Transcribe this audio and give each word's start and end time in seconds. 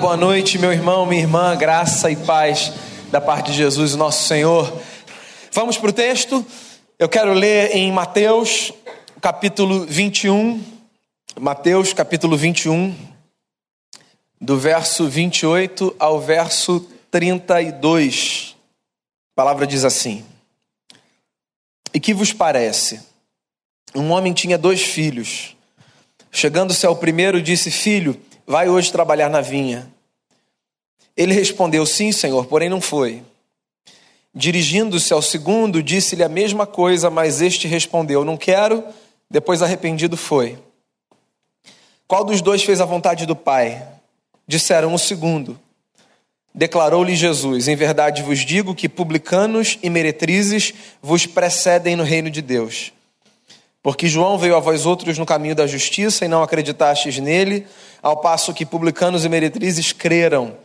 Boa 0.00 0.16
noite, 0.16 0.60
meu 0.60 0.72
irmão, 0.72 1.04
minha 1.04 1.22
irmã, 1.22 1.56
graça 1.56 2.08
e 2.08 2.14
paz 2.14 2.72
da 3.10 3.20
parte 3.20 3.50
de 3.50 3.56
Jesus, 3.56 3.96
nosso 3.96 4.28
Senhor. 4.28 4.80
Vamos 5.50 5.76
para 5.76 5.90
o 5.90 5.92
texto. 5.92 6.46
Eu 6.96 7.08
quero 7.08 7.32
ler 7.32 7.74
em 7.74 7.90
Mateus, 7.90 8.72
capítulo 9.20 9.84
21. 9.86 10.64
Mateus, 11.40 11.92
capítulo 11.92 12.36
21, 12.36 12.96
do 14.40 14.56
verso 14.56 15.08
28 15.08 15.96
ao 15.98 16.20
verso 16.20 16.88
32. 17.10 18.54
A 19.32 19.34
palavra 19.34 19.66
diz 19.66 19.84
assim: 19.84 20.24
E 21.92 21.98
que 21.98 22.14
vos 22.14 22.32
parece? 22.32 23.00
Um 23.96 24.12
homem 24.12 24.32
tinha 24.32 24.56
dois 24.56 24.80
filhos. 24.80 25.56
Chegando-se 26.30 26.86
ao 26.86 26.94
primeiro, 26.94 27.42
disse: 27.42 27.68
Filho, 27.72 28.16
Vai 28.50 28.66
hoje 28.70 28.90
trabalhar 28.90 29.28
na 29.28 29.42
vinha. 29.42 29.86
Ele 31.14 31.34
respondeu: 31.34 31.84
Sim, 31.84 32.12
senhor, 32.12 32.46
porém 32.46 32.70
não 32.70 32.80
foi. 32.80 33.22
Dirigindo-se 34.34 35.12
ao 35.12 35.20
segundo, 35.20 35.82
disse-lhe 35.82 36.24
a 36.24 36.30
mesma 36.30 36.66
coisa, 36.66 37.10
mas 37.10 37.42
este 37.42 37.68
respondeu: 37.68 38.24
Não 38.24 38.38
quero. 38.38 38.82
Depois, 39.30 39.60
arrependido, 39.60 40.16
foi. 40.16 40.58
Qual 42.06 42.24
dos 42.24 42.40
dois 42.40 42.62
fez 42.62 42.80
a 42.80 42.86
vontade 42.86 43.26
do 43.26 43.36
Pai? 43.36 43.86
Disseram 44.46 44.94
o 44.94 44.98
segundo. 44.98 45.60
Declarou-lhe 46.54 47.14
Jesus: 47.14 47.68
Em 47.68 47.76
verdade 47.76 48.22
vos 48.22 48.38
digo 48.38 48.74
que 48.74 48.88
publicanos 48.88 49.78
e 49.82 49.90
meretrizes 49.90 50.72
vos 51.02 51.26
precedem 51.26 51.96
no 51.96 52.02
reino 52.02 52.30
de 52.30 52.40
Deus. 52.40 52.94
Porque 53.82 54.08
João 54.08 54.38
veio 54.38 54.56
a 54.56 54.60
vós 54.60 54.86
outros 54.86 55.18
no 55.18 55.26
caminho 55.26 55.54
da 55.54 55.66
justiça 55.66 56.24
e 56.24 56.28
não 56.28 56.42
acreditastes 56.42 57.18
nele, 57.18 57.66
ao 58.02 58.16
passo 58.16 58.54
que 58.54 58.66
publicanos 58.66 59.24
e 59.24 59.28
meretrizes 59.28 59.92
creram. 59.92 60.56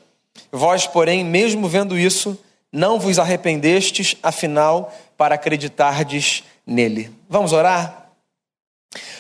Vós, 0.51 0.87
porém, 0.87 1.23
mesmo 1.23 1.67
vendo 1.67 1.97
isso, 1.97 2.37
não 2.71 2.99
vos 2.99 3.19
arrependestes, 3.19 4.15
afinal, 4.23 4.93
para 5.17 5.35
acreditardes 5.35 6.43
nele. 6.65 7.11
Vamos 7.29 7.53
orar? 7.53 8.07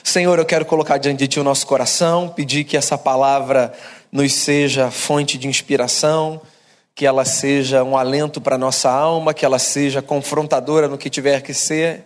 Senhor, 0.03 0.37
eu 0.37 0.45
quero 0.45 0.65
colocar 0.65 0.97
diante 0.97 1.19
de 1.19 1.27
Ti 1.27 1.39
o 1.39 1.43
nosso 1.43 1.65
coração, 1.65 2.29
pedir 2.29 2.63
que 2.63 2.77
essa 2.77 2.97
palavra 2.97 3.73
nos 4.11 4.33
seja 4.33 4.91
fonte 4.91 5.37
de 5.37 5.47
inspiração, 5.47 6.41
que 6.95 7.05
ela 7.05 7.25
seja 7.25 7.83
um 7.83 7.97
alento 7.97 8.39
para 8.39 8.57
nossa 8.57 8.89
alma, 8.89 9.33
que 9.33 9.45
ela 9.45 9.57
seja 9.57 10.01
confrontadora 10.01 10.87
no 10.87 10.97
que 10.97 11.09
tiver 11.09 11.41
que 11.41 11.53
ser, 11.53 12.03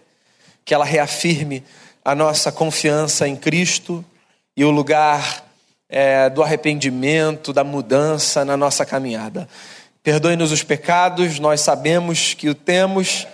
que 0.63 0.73
ela 0.73 0.85
reafirme 0.85 1.63
a 2.03 2.15
nossa 2.15 2.51
confiança 2.51 3.27
em 3.27 3.35
Cristo 3.35 4.03
e 4.55 4.63
o 4.63 4.71
lugar 4.71 5.46
é, 5.89 6.29
do 6.29 6.43
arrependimento, 6.43 7.53
da 7.53 7.63
mudança 7.63 8.43
na 8.43 8.57
nossa 8.57 8.85
caminhada. 8.85 9.47
Perdoe-nos 10.03 10.51
os 10.51 10.63
pecados, 10.63 11.39
nós 11.39 11.61
sabemos 11.61 12.33
que 12.33 12.49
o 12.49 12.55
temos 12.55 13.27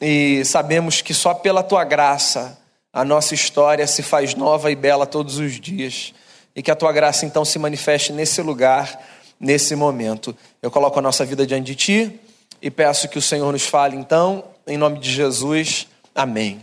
e 0.00 0.44
sabemos 0.44 1.00
que 1.02 1.12
só 1.12 1.34
pela 1.34 1.62
tua 1.62 1.84
graça 1.84 2.58
a 2.92 3.04
nossa 3.04 3.34
história 3.34 3.86
se 3.86 4.02
faz 4.02 4.34
nova 4.34 4.70
e 4.70 4.76
bela 4.76 5.06
todos 5.06 5.38
os 5.38 5.60
dias. 5.60 6.12
E 6.54 6.62
que 6.62 6.70
a 6.70 6.76
tua 6.76 6.92
graça 6.92 7.24
então 7.24 7.44
se 7.44 7.58
manifeste 7.58 8.12
nesse 8.12 8.42
lugar, 8.42 9.00
nesse 9.38 9.76
momento. 9.76 10.36
Eu 10.60 10.70
coloco 10.70 10.98
a 10.98 11.02
nossa 11.02 11.24
vida 11.24 11.46
diante 11.46 11.66
de 11.66 11.74
ti 11.76 12.20
e 12.60 12.70
peço 12.70 13.08
que 13.08 13.18
o 13.18 13.22
Senhor 13.22 13.50
nos 13.52 13.66
fale 13.66 13.96
então, 13.96 14.44
em 14.66 14.76
nome 14.76 14.98
de 14.98 15.10
Jesus. 15.10 15.86
Amém. 16.14 16.60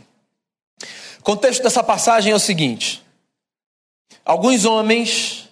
O 1.19 1.23
contexto 1.23 1.63
dessa 1.63 1.81
passagem 1.81 2.33
é 2.33 2.35
o 2.35 2.39
seguinte: 2.39 3.01
Alguns 4.25 4.66
homens 4.66 5.50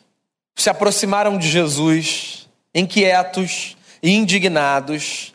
se 0.56 0.70
aproximaram 0.70 1.38
de 1.38 1.50
Jesus, 1.50 2.48
inquietos 2.74 3.76
e 4.02 4.12
indignados, 4.12 5.34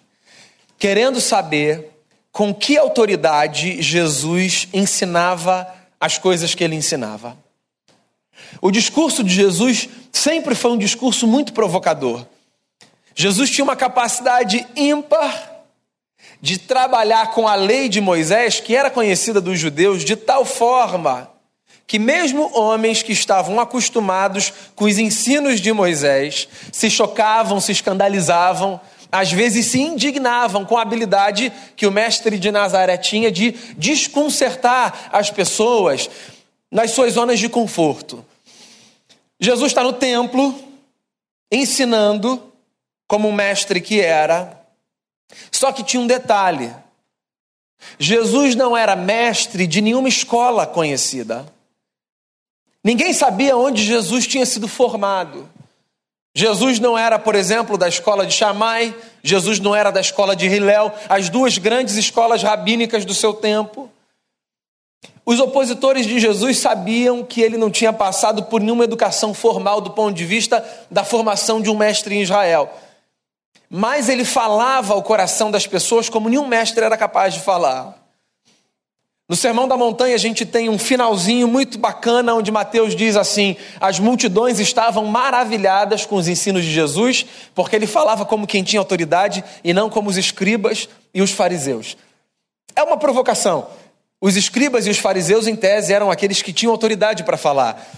querendo 0.79 1.21
saber 1.21 1.91
com 2.33 2.55
que 2.55 2.77
autoridade 2.77 3.83
Jesus 3.83 4.69
ensinava 4.73 5.67
as 5.99 6.19
coisas 6.19 6.55
que 6.55 6.65
ele 6.65 6.77
ensinava. 6.77 7.37
O 8.61 8.71
discurso 8.71 9.23
de 9.23 9.35
Jesus 9.35 9.89
sempre 10.13 10.55
foi 10.55 10.73
um 10.73 10.79
discurso 10.79 11.27
muito 11.27 11.53
provocador. 11.53 12.27
Jesus 13.15 13.51
tinha 13.51 13.65
uma 13.65 13.77
capacidade 13.77 14.67
ímpar 14.75 15.51
de 16.41 16.59
trabalhar 16.59 17.33
com 17.33 17.47
a 17.47 17.55
lei 17.55 17.89
de 17.89 18.01
Moisés, 18.01 18.61
que 18.61 18.75
era 18.75 18.91
conhecida 18.91 19.41
dos 19.41 19.59
judeus, 19.59 20.05
de 20.05 20.17
tal 20.17 20.45
forma 20.45 21.31
que 21.91 21.99
mesmo 21.99 22.57
homens 22.57 23.03
que 23.03 23.11
estavam 23.11 23.59
acostumados 23.59 24.53
com 24.77 24.85
os 24.85 24.97
ensinos 24.97 25.61
de 25.61 25.73
Moisés 25.73 26.47
se 26.71 26.89
chocavam, 26.89 27.59
se 27.59 27.73
escandalizavam, 27.73 28.81
às 29.11 29.33
vezes 29.33 29.73
se 29.73 29.81
indignavam 29.81 30.65
com 30.65 30.79
a 30.79 30.83
habilidade 30.83 31.53
que 31.75 31.89
o 31.89 31.91
mestre 31.91 32.39
de 32.39 32.53
Nazaré 32.53 32.97
tinha 32.97 33.29
de 33.29 33.51
desconcertar 33.77 35.09
as 35.11 35.33
pessoas 35.33 36.09
nas 36.71 36.93
suas 36.93 37.15
zonas 37.15 37.41
de 37.41 37.49
conforto. 37.49 38.25
Jesus 39.41 39.73
está 39.73 39.83
no 39.83 39.93
templo 39.93 40.55
ensinando 41.51 42.53
como 43.09 43.29
um 43.29 43.33
mestre 43.33 43.81
que 43.81 44.01
era, 44.01 44.63
só 45.51 45.73
que 45.73 45.83
tinha 45.83 46.01
um 46.01 46.07
detalhe. 46.07 46.73
Jesus 47.99 48.55
não 48.55 48.77
era 48.77 48.95
mestre 48.95 49.67
de 49.67 49.81
nenhuma 49.81 50.09
escola 50.09 50.69
conhecida. 50.69 51.53
Ninguém 52.83 53.13
sabia 53.13 53.57
onde 53.57 53.85
Jesus 53.85 54.27
tinha 54.27 54.47
sido 54.47 54.67
formado. 54.67 55.49
Jesus 56.35 56.79
não 56.79 56.97
era, 56.97 57.19
por 57.19 57.35
exemplo, 57.35 57.77
da 57.77 57.89
escola 57.89 58.25
de 58.25 58.33
Shammai, 58.33 58.95
Jesus 59.23 59.59
não 59.59 59.75
era 59.75 59.91
da 59.91 60.01
escola 60.01 60.37
de 60.37 60.47
Hillel, 60.47 60.93
as 61.09 61.29
duas 61.29 61.59
grandes 61.59 61.97
escolas 61.97 62.43
rabínicas 62.43 63.05
do 63.05 63.15
seu 63.15 63.35
tempo. 63.35 63.91
Os 65.27 65.39
opositores 65.39 66.07
de 66.07 66.19
Jesus 66.19 66.59
sabiam 66.59 67.25
que 67.25 67.43
ele 67.43 67.57
não 67.57 67.71
tinha 67.71 67.93
passado 67.93 68.45
por 68.45 68.61
nenhuma 68.61 68.85
educação 68.85 69.35
formal 69.35 69.81
do 69.81 69.91
ponto 69.91 70.17
de 70.17 70.25
vista 70.25 70.65
da 70.91 71.05
formação 71.05 71.61
de 71.61 71.69
um 71.69 71.77
mestre 71.77 72.15
em 72.15 72.23
Israel. 72.23 72.73
Mas 73.69 74.09
ele 74.09 74.25
falava 74.25 74.95
ao 74.95 75.03
coração 75.03 75.51
das 75.51 75.67
pessoas 75.67 76.09
como 76.09 76.29
nenhum 76.29 76.47
mestre 76.47 76.85
era 76.85 76.97
capaz 76.97 77.35
de 77.35 77.41
falar. 77.41 78.00
No 79.31 79.37
Sermão 79.37 79.69
da 79.69 79.77
Montanha, 79.77 80.17
a 80.17 80.19
gente 80.19 80.45
tem 80.45 80.69
um 80.69 80.77
finalzinho 80.77 81.47
muito 81.47 81.79
bacana, 81.79 82.35
onde 82.35 82.51
Mateus 82.51 82.97
diz 82.97 83.15
assim: 83.15 83.57
as 83.81 84.01
multidões 84.01 84.59
estavam 84.59 85.05
maravilhadas 85.05 86.05
com 86.05 86.17
os 86.17 86.27
ensinos 86.27 86.65
de 86.65 86.73
Jesus, 86.73 87.25
porque 87.55 87.77
ele 87.77 87.87
falava 87.87 88.25
como 88.25 88.45
quem 88.45 88.65
tinha 88.65 88.81
autoridade 88.81 89.45
e 89.63 89.73
não 89.73 89.89
como 89.89 90.11
os 90.11 90.17
escribas 90.17 90.89
e 91.15 91.23
os 91.23 91.31
fariseus. 91.31 91.97
É 92.75 92.83
uma 92.83 92.97
provocação. 92.97 93.69
Os 94.21 94.37
escribas 94.37 94.89
e 94.89 94.91
os 94.91 94.99
fariseus, 94.99 95.47
em 95.47 95.55
tese, 95.55 95.93
eram 95.93 96.11
aqueles 96.11 96.43
que 96.43 96.53
tinham 96.53 96.73
autoridade 96.73 97.23
para 97.23 97.37
falar. 97.37 97.89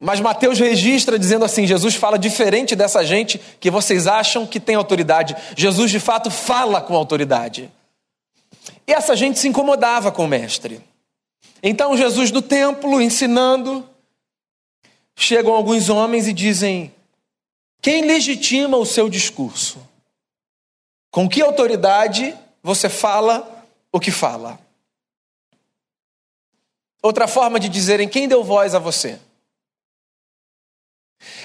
Mas 0.00 0.18
Mateus 0.18 0.58
registra 0.58 1.18
dizendo 1.18 1.44
assim: 1.44 1.66
Jesus 1.66 1.94
fala 1.94 2.18
diferente 2.18 2.74
dessa 2.74 3.04
gente 3.04 3.38
que 3.60 3.70
vocês 3.70 4.06
acham 4.06 4.46
que 4.46 4.58
tem 4.58 4.76
autoridade. 4.76 5.36
Jesus, 5.54 5.90
de 5.90 6.00
fato, 6.00 6.30
fala 6.30 6.80
com 6.80 6.96
autoridade. 6.96 7.70
E 8.88 8.92
essa 8.92 9.14
gente 9.14 9.38
se 9.38 9.46
incomodava 9.46 10.10
com 10.10 10.24
o 10.24 10.28
mestre. 10.28 10.80
Então 11.62 11.94
Jesus 11.94 12.30
no 12.30 12.40
templo 12.40 13.02
ensinando, 13.02 13.86
chegam 15.14 15.52
alguns 15.52 15.90
homens 15.90 16.26
e 16.26 16.32
dizem: 16.32 16.94
Quem 17.82 18.06
legitima 18.06 18.78
o 18.78 18.86
seu 18.86 19.10
discurso? 19.10 19.86
Com 21.10 21.28
que 21.28 21.42
autoridade 21.42 22.34
você 22.62 22.88
fala 22.88 23.66
o 23.92 24.00
que 24.00 24.10
fala? 24.10 24.58
Outra 27.02 27.28
forma 27.28 27.60
de 27.60 27.68
dizerem: 27.68 28.08
Quem 28.08 28.26
deu 28.26 28.42
voz 28.42 28.74
a 28.74 28.78
você? 28.78 29.20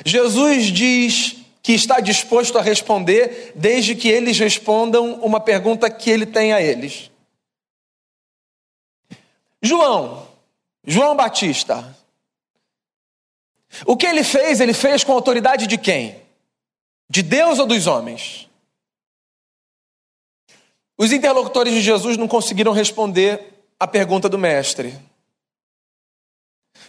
Jesus 0.06 0.68
diz 0.68 1.36
que 1.62 1.74
está 1.74 2.00
disposto 2.00 2.57
a 2.57 2.62
responder 2.62 3.51
desde 3.54 3.95
que 3.95 4.07
eles 4.07 4.40
respondam 4.40 5.16
uma 5.16 5.42
pergunta 5.42 5.90
que 5.90 6.10
ele 6.10 6.25
tem 6.25 6.54
a 6.54 6.62
eles. 6.62 7.12
João, 9.63 10.27
João 10.86 11.15
Batista, 11.15 11.98
o 13.86 13.95
que 13.95 14.06
ele 14.06 14.24
fez, 14.24 14.60
ele 14.60 14.74
fez 14.74 15.04
com 15.04 15.13
a 15.13 15.15
autoridade 15.15 15.65
de 15.65 15.77
quem? 15.77 16.21
De 17.10 17.24
Deus 17.24 17.60
ou 17.60 17.65
dos 17.65 17.88
homens? 17.88 18.50
Os 20.98 21.12
interlocutores 21.12 21.74
de 21.74 21.81
Jesus 21.81 22.18
não 22.18 22.27
conseguiram 22.27 22.74
responder 22.74 23.65
a 23.80 23.88
pergunta 23.88 24.27
do 24.27 24.38
mestre. 24.38 25.00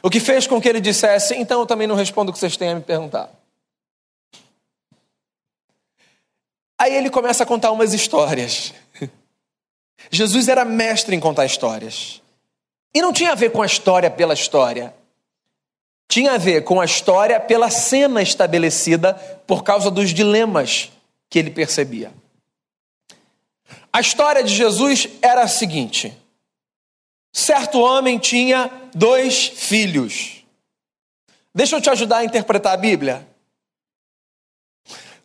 O 0.03 0.11
que 0.11 0.21
fez 0.21 0.47
com 0.47 0.61
que 0.61 0.69
ele 0.69 0.81
dissesse, 0.81 1.35
então 1.35 1.61
eu 1.61 1.67
também 1.67 1.87
não 1.87 1.95
respondo 1.95 2.31
o 2.31 2.33
que 2.33 2.39
vocês 2.39 2.57
têm 2.57 2.71
a 2.71 2.75
me 2.75 2.83
perguntar. 2.83 3.33
Aí 6.77 6.95
ele 6.95 7.09
começa 7.09 7.45
a 7.45 7.47
contar 7.47 7.71
umas 7.71 7.95
histórias. 7.95 8.75
Jesus 10.11 10.49
era 10.49 10.65
mestre 10.65 11.15
em 11.17 11.21
contar 11.21 11.47
histórias. 11.47 12.21
E 12.95 13.03
não 13.03 13.13
tinha 13.13 13.33
a 13.33 13.35
ver 13.35 13.51
com 13.51 13.61
a 13.61 13.67
história 13.67 14.11
pela 14.11 14.35
história. 14.35 14.95
tinha 16.09 16.33
a 16.33 16.39
ver 16.39 16.63
com 16.63 16.81
a 16.81 16.85
história 16.85 17.41
pela 17.41 17.71
cena 17.71 18.23
estabelecida 18.23 19.15
por 19.47 19.65
causa 19.65 19.91
dos 19.91 20.11
dilemas 20.11 20.93
que 21.29 21.39
ele 21.39 21.51
percebia. 21.51 22.13
A 23.93 24.01
história 24.01 24.43
de 24.43 24.55
Jesus 24.55 25.09
era 25.21 25.43
a 25.43 25.49
seguinte: 25.49 26.17
certo 27.33 27.81
homem 27.81 28.19
tinha 28.19 28.71
dois 28.95 29.47
filhos. 29.47 30.45
Deixa 31.53 31.77
eu 31.77 31.81
te 31.81 31.91
ajudar 31.91 32.19
a 32.19 32.25
interpretar 32.25 32.75
a 32.75 32.77
Bíblia. 32.77 33.27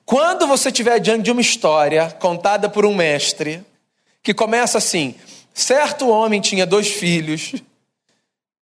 Quando 0.05 0.47
você 0.47 0.69
estiver 0.69 0.99
diante 0.99 1.23
de 1.23 1.31
uma 1.31 1.41
história 1.41 2.09
contada 2.19 2.67
por 2.67 2.83
um 2.83 2.95
mestre, 2.95 3.63
que 4.23 4.33
começa 4.33 4.79
assim: 4.79 5.15
certo 5.53 6.07
homem 6.07 6.41
tinha 6.41 6.65
dois 6.65 6.87
filhos, 6.87 7.55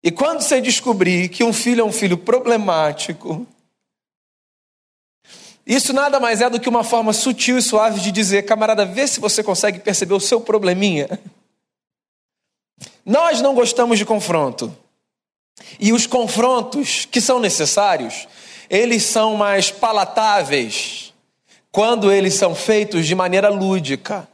e 0.03 0.11
quando 0.11 0.41
você 0.41 0.61
descobrir 0.61 1.29
que 1.29 1.43
um 1.43 1.51
filho 1.51 1.81
é 1.81 1.83
um 1.83 1.91
filho 1.91 2.17
problemático, 2.17 3.45
isso 5.65 5.91
nada 5.91 6.17
mais 6.17 6.41
é 6.41 6.49
do 6.49 6.61
que 6.61 6.69
uma 6.69 6.83
forma 6.83 7.11
sutil 7.11 7.57
e 7.57 7.61
suave 7.61 7.99
de 7.99 8.09
dizer, 8.09 8.43
camarada, 8.43 8.85
vê 8.85 9.05
se 9.05 9.19
você 9.19 9.43
consegue 9.43 9.79
perceber 9.79 10.13
o 10.13 10.19
seu 10.19 10.39
probleminha. 10.39 11.19
Nós 13.05 13.41
não 13.41 13.53
gostamos 13.53 13.97
de 13.97 14.05
confronto. 14.05 14.73
E 15.79 15.91
os 15.91 16.07
confrontos 16.07 17.05
que 17.05 17.19
são 17.19 17.39
necessários, 17.39 18.27
eles 18.69 19.03
são 19.03 19.35
mais 19.35 19.69
palatáveis 19.69 21.13
quando 21.69 22.11
eles 22.11 22.35
são 22.35 22.55
feitos 22.55 23.05
de 23.05 23.13
maneira 23.13 23.49
lúdica. 23.49 24.27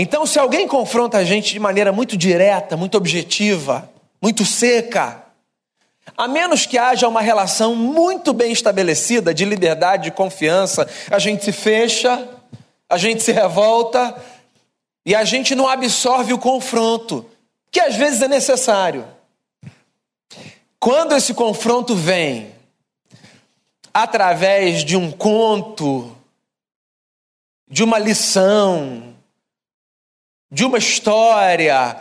Então, 0.00 0.24
se 0.24 0.38
alguém 0.38 0.68
confronta 0.68 1.18
a 1.18 1.24
gente 1.24 1.52
de 1.52 1.58
maneira 1.58 1.90
muito 1.90 2.16
direta, 2.16 2.76
muito 2.76 2.96
objetiva, 2.96 3.90
muito 4.22 4.44
seca, 4.44 5.24
a 6.16 6.28
menos 6.28 6.66
que 6.66 6.78
haja 6.78 7.08
uma 7.08 7.20
relação 7.20 7.74
muito 7.74 8.32
bem 8.32 8.52
estabelecida 8.52 9.34
de 9.34 9.44
liberdade, 9.44 10.04
de 10.04 10.10
confiança, 10.12 10.88
a 11.10 11.18
gente 11.18 11.44
se 11.44 11.50
fecha, 11.50 12.28
a 12.88 12.96
gente 12.96 13.24
se 13.24 13.32
revolta 13.32 14.14
e 15.04 15.16
a 15.16 15.24
gente 15.24 15.56
não 15.56 15.66
absorve 15.66 16.32
o 16.32 16.38
confronto, 16.38 17.28
que 17.68 17.80
às 17.80 17.96
vezes 17.96 18.22
é 18.22 18.28
necessário. 18.28 19.04
Quando 20.78 21.16
esse 21.16 21.34
confronto 21.34 21.96
vem 21.96 22.54
através 23.92 24.84
de 24.84 24.96
um 24.96 25.10
conto, 25.10 26.16
de 27.68 27.82
uma 27.82 27.98
lição, 27.98 29.07
de 30.50 30.64
uma 30.64 30.78
história, 30.78 32.00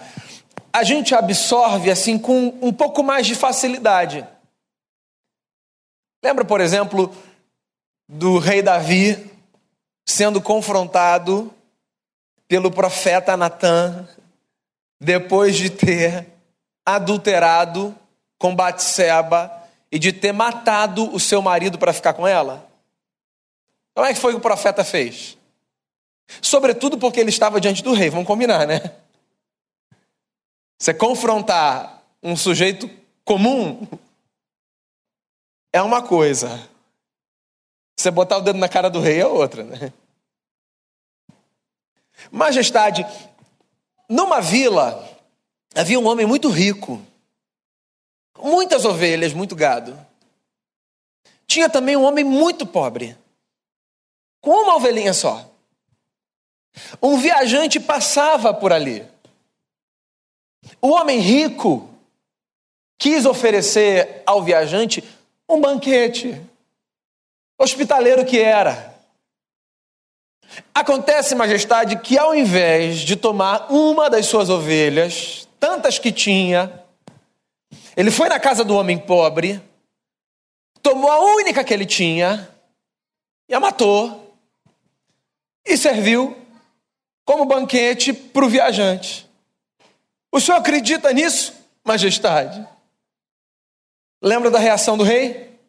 a 0.72 0.84
gente 0.84 1.14
absorve 1.14 1.92
assim 1.92 2.18
com 2.18 2.58
um 2.62 2.72
pouco 2.72 3.04
mais 3.04 3.28
de 3.28 3.36
facilidade. 3.36 4.28
Lembra, 6.24 6.46
por 6.46 6.62
exemplo, 6.62 7.16
do 8.08 8.38
rei 8.38 8.62
Davi 8.62 9.32
sendo 10.06 10.42
confrontado 10.42 11.54
pelo 12.48 12.72
profeta 12.72 13.36
Natan 13.36 14.08
depois 15.00 15.56
de 15.56 15.70
ter 15.70 16.28
adulterado 16.86 17.96
com 18.40 18.56
Batseba 18.56 19.52
e 19.92 20.00
de 20.00 20.14
ter 20.14 20.32
matado 20.32 21.14
o 21.14 21.20
seu 21.20 21.42
marido 21.42 21.78
para 21.78 21.94
ficar 21.94 22.14
com 22.14 22.26
ela? 22.26 22.68
Como 23.94 24.08
é 24.08 24.14
que 24.14 24.20
foi 24.20 24.32
que 24.32 24.38
o 24.38 24.42
profeta 24.42 24.84
fez? 24.84 25.38
Sobretudo 26.42 26.98
porque 26.98 27.20
ele 27.20 27.30
estava 27.30 27.60
diante 27.62 27.82
do 27.82 27.94
rei, 27.94 28.10
vamos 28.10 28.28
combinar, 28.28 28.68
né? 28.68 28.80
Você 30.78 30.94
confrontar 30.94 32.04
um 32.22 32.36
sujeito 32.36 32.90
comum 33.24 33.88
é 35.74 35.82
uma 35.82 36.02
coisa. 36.02 36.70
Você 37.96 38.12
botar 38.12 38.38
o 38.38 38.42
dedo 38.42 38.60
na 38.60 38.70
cara 38.70 38.90
do 38.90 39.00
rei 39.00 39.20
é 39.20 39.26
outra, 39.26 39.64
né? 39.64 39.92
Majestade, 42.32 43.06
numa 44.10 44.40
vila 44.42 45.08
havia 45.76 46.00
um 46.00 46.08
homem 46.08 46.26
muito 46.26 46.50
rico, 46.50 47.02
muitas 48.42 48.86
ovelhas, 48.86 49.34
muito 49.34 49.56
gado. 49.56 49.98
Tinha 51.46 51.70
também 51.70 51.96
um 51.96 52.04
homem 52.04 52.24
muito 52.24 52.66
pobre, 52.66 53.18
com 54.42 54.52
uma 54.52 54.76
ovelhinha 54.76 55.14
só. 55.14 55.50
Um 57.02 57.18
viajante 57.18 57.80
passava 57.80 58.54
por 58.54 58.72
ali. 58.72 59.06
O 60.82 60.90
homem 60.90 61.20
rico 61.20 61.90
quis 62.98 63.26
oferecer 63.26 64.24
ao 64.26 64.44
viajante 64.44 65.04
um 65.48 65.62
banquete, 65.62 66.42
hospitaleiro 67.58 68.26
que 68.26 68.40
era. 68.40 68.96
Acontece, 70.74 71.36
majestade, 71.36 72.00
que 72.00 72.18
ao 72.18 72.34
invés 72.34 73.00
de 73.00 73.16
tomar 73.16 73.72
uma 73.72 74.10
das 74.10 74.26
suas 74.26 74.50
ovelhas, 74.50 75.48
tantas 75.60 76.00
que 76.00 76.12
tinha, 76.12 76.84
ele 77.96 78.12
foi 78.12 78.30
na 78.30 78.40
casa 78.40 78.64
do 78.64 78.76
homem 78.76 78.98
pobre, 78.98 79.62
tomou 80.82 81.12
a 81.12 81.20
única 81.20 81.64
que 81.64 81.74
ele 81.74 81.86
tinha 81.86 82.50
e 83.50 83.54
a 83.54 83.60
matou 83.60 84.36
e 85.66 85.78
serviu 85.78 86.36
como 87.28 87.44
banquete 87.44 88.14
para 88.14 88.46
o 88.46 88.50
viajante. 88.50 89.30
O 90.32 90.40
senhor 90.40 90.60
acredita 90.60 91.12
nisso, 91.12 91.54
majestade? 91.84 92.66
Lembra 94.22 94.50
da 94.50 94.58
reação 94.58 94.98
do 94.98 95.04
rei? 95.04 95.60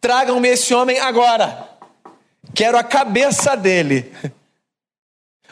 Tragam-me 0.00 0.48
esse 0.48 0.72
homem 0.72 1.00
agora. 1.00 1.68
Quero 2.54 2.78
a 2.78 2.84
cabeça 2.84 3.56
dele. 3.56 4.14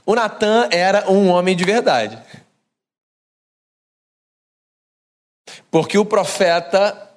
O 0.07 0.15
Natan 0.15 0.69
era 0.71 1.11
um 1.11 1.31
homem 1.31 1.57
de 1.57 1.65
verdade. 1.65 2.17
Porque 5.69 5.99
o 5.99 6.05
profeta, 6.05 7.11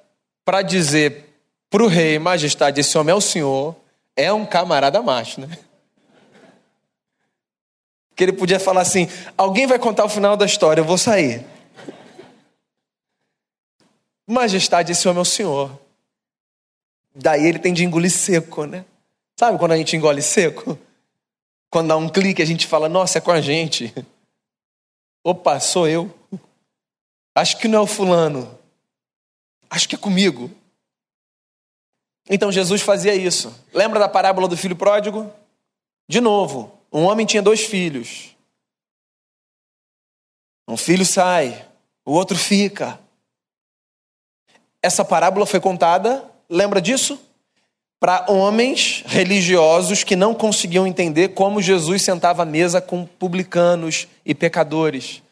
para 0.44 0.60
dizer 0.62 1.32
para 1.70 1.84
o 1.84 1.86
rei, 1.86 2.18
majestade, 2.18 2.80
esse 2.80 2.98
homem 2.98 3.12
é 3.12 3.16
o 3.16 3.20
senhor, 3.20 3.76
é 4.16 4.32
um 4.32 4.44
camarada 4.44 5.00
macho, 5.00 5.40
né? 5.40 5.56
Que 8.14 8.24
ele 8.24 8.32
podia 8.32 8.60
falar 8.60 8.82
assim: 8.82 9.08
alguém 9.36 9.66
vai 9.66 9.78
contar 9.78 10.04
o 10.04 10.08
final 10.08 10.36
da 10.36 10.46
história, 10.46 10.80
eu 10.80 10.84
vou 10.84 10.98
sair. 10.98 11.44
Majestade, 14.26 14.92
esse 14.92 15.08
homem 15.08 15.18
é 15.18 15.22
o 15.22 15.24
Senhor. 15.24 15.80
Daí 17.14 17.44
ele 17.46 17.58
tem 17.58 17.74
de 17.74 17.84
engolir 17.84 18.10
seco, 18.10 18.64
né? 18.64 18.84
Sabe 19.36 19.58
quando 19.58 19.72
a 19.72 19.76
gente 19.76 19.96
engole 19.96 20.22
seco? 20.22 20.78
Quando 21.68 21.88
dá 21.88 21.96
um 21.96 22.08
clique, 22.08 22.42
a 22.42 22.46
gente 22.46 22.66
fala: 22.66 22.88
Nossa, 22.88 23.18
é 23.18 23.20
com 23.20 23.30
a 23.30 23.40
gente. 23.40 23.92
Opa, 25.24 25.58
sou 25.60 25.88
eu. 25.88 26.12
Acho 27.34 27.58
que 27.58 27.68
não 27.68 27.78
é 27.78 27.82
o 27.82 27.86
fulano. 27.86 28.58
Acho 29.68 29.88
que 29.88 29.94
é 29.94 29.98
comigo. 29.98 30.50
Então 32.28 32.50
Jesus 32.50 32.82
fazia 32.82 33.14
isso. 33.14 33.54
Lembra 33.72 33.98
da 33.98 34.08
parábola 34.08 34.48
do 34.48 34.56
filho 34.56 34.76
pródigo? 34.76 35.32
De 36.08 36.20
novo, 36.20 36.79
um 36.92 37.04
homem 37.04 37.26
tinha 37.26 37.42
dois 37.42 37.64
filhos. 37.64 38.36
Um 40.66 40.76
filho 40.76 41.04
sai, 41.04 41.68
o 42.04 42.12
outro 42.12 42.36
fica. 42.36 43.00
Essa 44.82 45.04
parábola 45.04 45.46
foi 45.46 45.60
contada, 45.60 46.24
lembra 46.48 46.80
disso? 46.80 47.20
Para 47.98 48.30
homens 48.30 49.02
religiosos 49.06 50.02
que 50.02 50.16
não 50.16 50.34
conseguiam 50.34 50.86
entender 50.86 51.28
como 51.28 51.60
Jesus 51.60 52.02
sentava 52.02 52.42
à 52.42 52.46
mesa 52.46 52.80
com 52.80 53.04
publicanos 53.04 54.08
e 54.24 54.34
pecadores. 54.34 55.22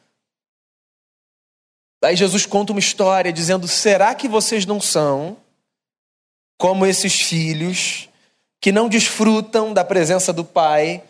Aí 2.05 2.15
Jesus 2.15 2.47
conta 2.47 2.73
uma 2.73 2.79
história 2.79 3.33
dizendo: 3.33 3.67
será 3.67 4.15
que 4.15 4.29
vocês 4.29 4.67
não 4.67 4.81
são 4.81 5.37
como 6.59 6.85
esses 6.85 7.15
filhos 7.15 8.09
que 8.61 8.73
não 8.73 8.89
desfrutam 8.89 9.73
da 9.73 9.85
presença 9.85 10.33
do 10.33 10.45
Pai 10.45 11.03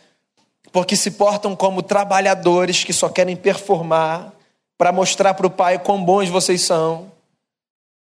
porque 0.72 0.96
se 0.96 1.12
portam 1.12 1.56
como 1.56 1.82
trabalhadores 1.82 2.84
que 2.84 2.92
só 2.92 3.08
querem 3.08 3.36
performar 3.36 4.32
para 4.76 4.92
mostrar 4.92 5.34
para 5.34 5.46
o 5.46 5.50
Pai 5.50 5.78
quão 5.78 6.02
bons 6.04 6.28
vocês 6.28 6.62
são, 6.62 7.10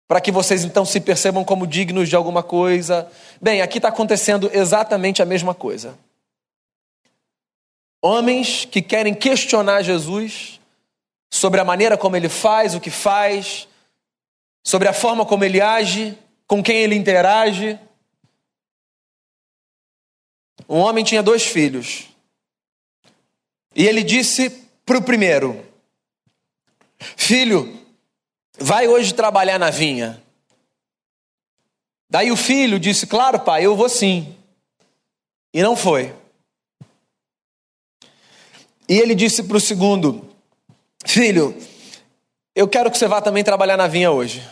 para 0.09 0.21
que 0.21 0.33
vocês 0.33 0.65
então 0.65 0.85
se 0.85 1.01
percebam 1.01 1.45
como 1.45 1.67
dignos 1.67 2.09
de 2.09 2.17
alguma 2.17 2.43
coisa. 2.43 3.11
Bem, 3.41 3.63
aqui 3.63 3.79
está 3.79 3.89
acontecendo 3.89 4.51
exatamente 4.53 5.23
a 5.23 5.25
mesma 5.25 5.55
coisa. 5.55 5.97
Homens 8.03 8.65
que 8.65 8.83
querem 8.83 9.15
questionar 9.15 9.83
Jesus 9.83 10.61
sobre 11.31 11.61
a 11.61 11.65
maneira 11.65 11.97
como 11.97 12.17
ele 12.17 12.29
faz 12.29 12.75
o 12.75 12.81
que 12.81 12.91
faz, 12.91 13.69
sobre 14.65 14.89
a 14.89 14.93
forma 14.93 15.25
como 15.25 15.45
ele 15.45 15.61
age, 15.61 16.17
com 16.47 16.63
quem 16.63 16.77
ele 16.79 16.95
interage. 16.95 17.79
Um 20.69 20.79
homem 20.79 21.05
tinha 21.05 21.23
dois 21.23 21.45
filhos. 21.45 22.16
E 23.77 23.87
ele 23.87 24.03
disse 24.03 24.49
para 24.87 24.97
o 24.97 25.03
primeiro: 25.03 25.63
Filho, 26.99 27.79
vai 28.59 28.89
hoje 28.89 29.13
trabalhar 29.13 29.59
na 29.59 29.69
vinha. 29.69 30.23
Daí 32.09 32.33
o 32.33 32.37
filho 32.37 32.81
disse: 32.81 33.07
Claro, 33.07 33.39
pai, 33.41 33.67
eu 33.67 33.77
vou 33.77 33.91
sim. 33.91 34.35
E 35.53 35.63
não 35.63 35.77
foi. 35.77 36.15
E 38.89 38.99
ele 38.99 39.15
disse 39.15 39.43
para 39.43 39.59
o 39.59 39.61
segundo: 39.61 40.27
Filho, 41.05 41.55
eu 42.55 42.67
quero 42.67 42.91
que 42.91 42.97
você 42.97 43.07
vá 43.07 43.21
também 43.21 43.45
trabalhar 43.45 43.77
na 43.77 43.87
vinha 43.87 44.11
hoje. 44.11 44.43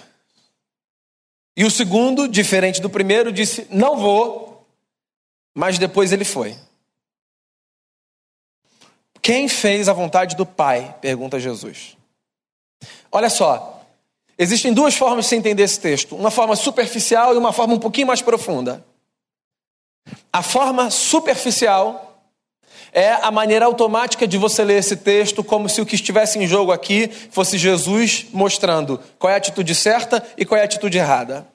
E 1.56 1.64
o 1.64 1.70
segundo, 1.70 2.28
diferente 2.28 2.78
do 2.82 2.90
primeiro, 2.90 3.32
disse: 3.32 3.66
Não 3.70 3.96
vou. 3.96 4.66
Mas 5.54 5.78
depois 5.78 6.12
ele 6.12 6.24
foi. 6.24 6.58
Quem 9.24 9.48
fez 9.48 9.88
a 9.88 9.94
vontade 9.94 10.36
do 10.36 10.44
Pai? 10.44 10.96
Pergunta 11.00 11.40
Jesus. 11.40 11.96
Olha 13.10 13.30
só, 13.30 13.80
existem 14.36 14.70
duas 14.70 14.94
formas 14.94 15.24
de 15.24 15.30
se 15.30 15.34
entender 15.34 15.62
esse 15.62 15.80
texto: 15.80 16.14
uma 16.14 16.30
forma 16.30 16.54
superficial 16.54 17.32
e 17.32 17.38
uma 17.38 17.50
forma 17.50 17.72
um 17.72 17.78
pouquinho 17.78 18.06
mais 18.06 18.20
profunda. 18.20 18.84
A 20.30 20.42
forma 20.42 20.90
superficial 20.90 22.22
é 22.92 23.12
a 23.12 23.30
maneira 23.30 23.64
automática 23.64 24.28
de 24.28 24.36
você 24.36 24.62
ler 24.62 24.80
esse 24.80 24.94
texto 24.94 25.42
como 25.42 25.70
se 25.70 25.80
o 25.80 25.86
que 25.86 25.94
estivesse 25.94 26.38
em 26.38 26.46
jogo 26.46 26.70
aqui 26.70 27.08
fosse 27.30 27.56
Jesus 27.56 28.26
mostrando 28.30 29.00
qual 29.18 29.30
é 29.30 29.34
a 29.34 29.38
atitude 29.38 29.74
certa 29.74 30.22
e 30.36 30.44
qual 30.44 30.58
é 30.58 30.60
a 30.60 30.66
atitude 30.66 30.98
errada. 30.98 31.48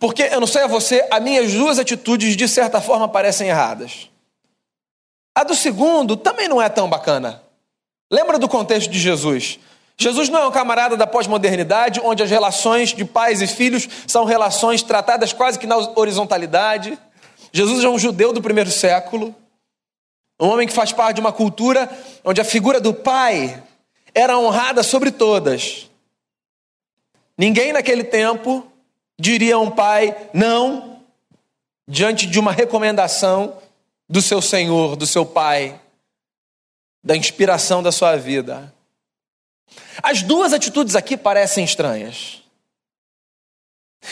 Porque 0.00 0.22
eu 0.22 0.40
não 0.40 0.46
sei 0.46 0.62
a 0.62 0.66
você, 0.66 1.06
as 1.10 1.22
minhas 1.22 1.52
duas 1.52 1.78
atitudes 1.78 2.34
de 2.34 2.48
certa 2.48 2.80
forma 2.80 3.06
parecem 3.06 3.50
erradas. 3.50 4.08
A 5.38 5.44
do 5.44 5.54
segundo 5.54 6.16
também 6.16 6.48
não 6.48 6.60
é 6.60 6.68
tão 6.68 6.90
bacana. 6.90 7.40
Lembra 8.10 8.40
do 8.40 8.48
contexto 8.48 8.90
de 8.90 8.98
Jesus? 8.98 9.60
Jesus 9.96 10.28
não 10.28 10.40
é 10.40 10.46
um 10.48 10.50
camarada 10.50 10.96
da 10.96 11.06
pós-modernidade, 11.06 12.00
onde 12.02 12.24
as 12.24 12.28
relações 12.28 12.92
de 12.92 13.04
pais 13.04 13.40
e 13.40 13.46
filhos 13.46 13.88
são 14.04 14.24
relações 14.24 14.82
tratadas 14.82 15.32
quase 15.32 15.56
que 15.56 15.64
na 15.64 15.76
horizontalidade. 15.94 16.98
Jesus 17.52 17.84
é 17.84 17.88
um 17.88 17.96
judeu 18.00 18.32
do 18.32 18.42
primeiro 18.42 18.68
século, 18.68 19.32
um 20.40 20.48
homem 20.48 20.66
que 20.66 20.74
faz 20.74 20.90
parte 20.90 21.14
de 21.14 21.20
uma 21.20 21.32
cultura 21.32 21.88
onde 22.24 22.40
a 22.40 22.44
figura 22.44 22.80
do 22.80 22.92
pai 22.92 23.62
era 24.12 24.36
honrada 24.36 24.82
sobre 24.82 25.12
todas. 25.12 25.88
Ninguém 27.38 27.72
naquele 27.72 28.02
tempo 28.02 28.66
diria 29.16 29.54
a 29.54 29.60
um 29.60 29.70
pai 29.70 30.16
não 30.34 30.98
diante 31.86 32.26
de 32.26 32.40
uma 32.40 32.50
recomendação 32.50 33.56
do 34.08 34.22
seu 34.22 34.40
Senhor, 34.40 34.96
do 34.96 35.06
seu 35.06 35.26
pai, 35.26 35.80
da 37.02 37.16
inspiração 37.16 37.82
da 37.82 37.92
sua 37.92 38.16
vida. 38.16 38.72
As 40.02 40.22
duas 40.22 40.52
atitudes 40.52 40.96
aqui 40.96 41.16
parecem 41.16 41.64
estranhas. 41.64 42.42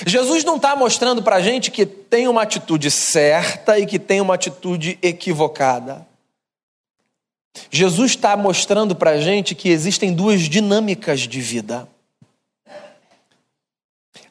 Jesus 0.05 0.45
não 0.45 0.57
está 0.57 0.77
mostrando 0.77 1.23
para 1.23 1.37
a 1.37 1.41
gente 1.41 1.71
que 1.71 1.87
tem 1.87 2.29
uma 2.29 2.43
atitude 2.43 2.91
certa 2.91 3.79
e 3.79 3.87
que 3.87 3.99
tem 3.99 4.21
uma 4.21 4.35
atitude 4.35 4.99
equivocada. 5.01 6.07
Jesus 7.71 8.11
está 8.11 8.37
mostrando 8.37 8.95
para 8.95 9.13
a 9.13 9.21
gente 9.21 9.55
que 9.55 9.71
existem 9.71 10.13
duas 10.13 10.43
dinâmicas 10.43 11.21
de 11.21 11.41
vida. 11.41 11.89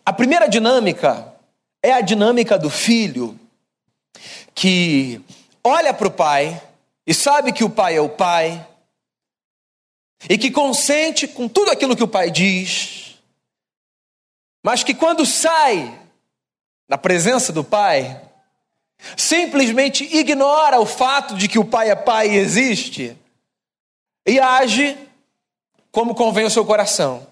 A 0.05 0.13
primeira 0.13 0.48
dinâmica 0.48 1.34
é 1.81 1.93
a 1.93 2.01
dinâmica 2.01 2.60
do 2.60 2.69
filho 2.69 3.39
que 4.53 5.19
olha 5.65 5.93
para 5.93 6.07
o 6.07 6.12
pai 6.12 6.62
e 7.05 7.13
sabe 7.13 7.51
que 7.51 7.63
o 7.63 7.69
pai 7.69 7.98
é 7.98 8.01
o 8.01 8.07
pai 8.07 8.65
e 10.29 10.38
que 10.38 10.50
consente 10.50 11.27
com 11.27 11.50
tudo 11.50 11.72
aquilo 11.72 11.95
que 11.95 12.03
o 12.03 12.07
pai 12.07 12.31
diz 12.31 13.05
mas 14.65 14.81
que 14.81 14.95
quando 14.95 15.27
sai 15.27 15.95
da 16.89 16.98
presença 16.98 17.53
do 17.53 17.63
Pai, 17.63 18.19
simplesmente 19.15 20.03
ignora 20.17 20.79
o 20.79 20.88
fato 20.88 21.36
de 21.36 21.48
que 21.48 21.60
o 21.60 21.63
Pai 21.63 21.91
é 21.91 21.95
Pai 21.95 22.31
e 22.31 22.38
existe 22.38 23.15
e 24.25 24.39
age 24.39 24.98
como 25.91 26.15
convém 26.15 26.45
o 26.45 26.50
seu 26.50 26.65
coração. 26.65 27.27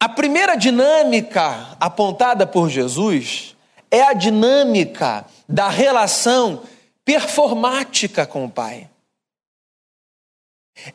A 0.00 0.08
primeira 0.08 0.56
dinâmica 0.56 1.76
apontada 1.78 2.44
por 2.44 2.68
Jesus 2.68 3.56
é 3.92 4.02
a 4.02 4.14
dinâmica 4.14 5.24
da 5.52 5.68
relação 5.68 6.64
performática 7.04 8.26
com 8.26 8.44
o 8.44 8.50
Pai. 8.50 8.88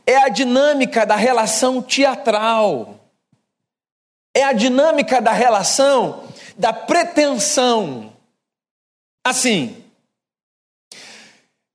É 0.06 0.18
a 0.18 0.30
dinâmica 0.30 1.06
da 1.06 1.16
relação 1.16 1.82
teatral 1.82 2.98
é 4.38 4.44
a 4.44 4.54
dinâmica 4.54 5.20
da 5.20 5.32
relação 5.32 6.24
da 6.56 6.72
pretensão. 6.72 8.14
Assim, 9.26 9.84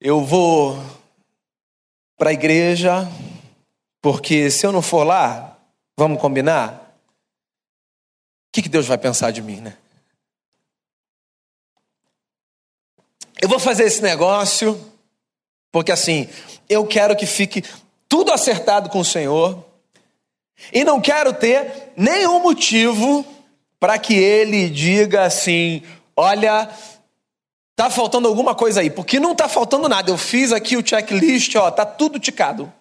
eu 0.00 0.24
vou 0.24 0.78
para 2.16 2.30
a 2.30 2.32
igreja, 2.32 3.08
porque 4.00 4.48
se 4.48 4.64
eu 4.64 4.70
não 4.70 4.80
for 4.80 5.02
lá, 5.02 5.58
vamos 5.98 6.20
combinar? 6.20 6.94
O 8.46 8.52
que, 8.52 8.62
que 8.62 8.68
Deus 8.68 8.86
vai 8.86 8.96
pensar 8.96 9.32
de 9.32 9.42
mim, 9.42 9.60
né? 9.60 9.76
Eu 13.42 13.48
vou 13.48 13.58
fazer 13.58 13.82
esse 13.86 14.00
negócio, 14.00 14.80
porque 15.72 15.90
assim, 15.90 16.28
eu 16.68 16.86
quero 16.86 17.16
que 17.16 17.26
fique 17.26 17.64
tudo 18.08 18.30
acertado 18.32 18.88
com 18.88 19.00
o 19.00 19.04
Senhor. 19.04 19.66
E 20.72 20.84
não 20.84 21.00
quero 21.00 21.32
ter 21.32 21.90
nenhum 21.96 22.38
motivo 22.38 23.26
para 23.80 23.98
que 23.98 24.14
ele 24.14 24.70
diga 24.70 25.24
assim: 25.24 25.82
olha, 26.16 26.70
tá 27.74 27.90
faltando 27.90 28.28
alguma 28.28 28.54
coisa 28.54 28.80
aí, 28.80 28.88
porque 28.88 29.18
não 29.18 29.34
tá 29.34 29.48
faltando 29.48 29.88
nada. 29.88 30.08
Eu 30.08 30.16
fiz 30.16 30.52
aqui 30.52 30.76
o 30.76 30.86
checklist, 30.86 31.56
ó, 31.56 31.68
tá 31.68 31.84
tudo 31.84 32.20
ticado. 32.20 32.72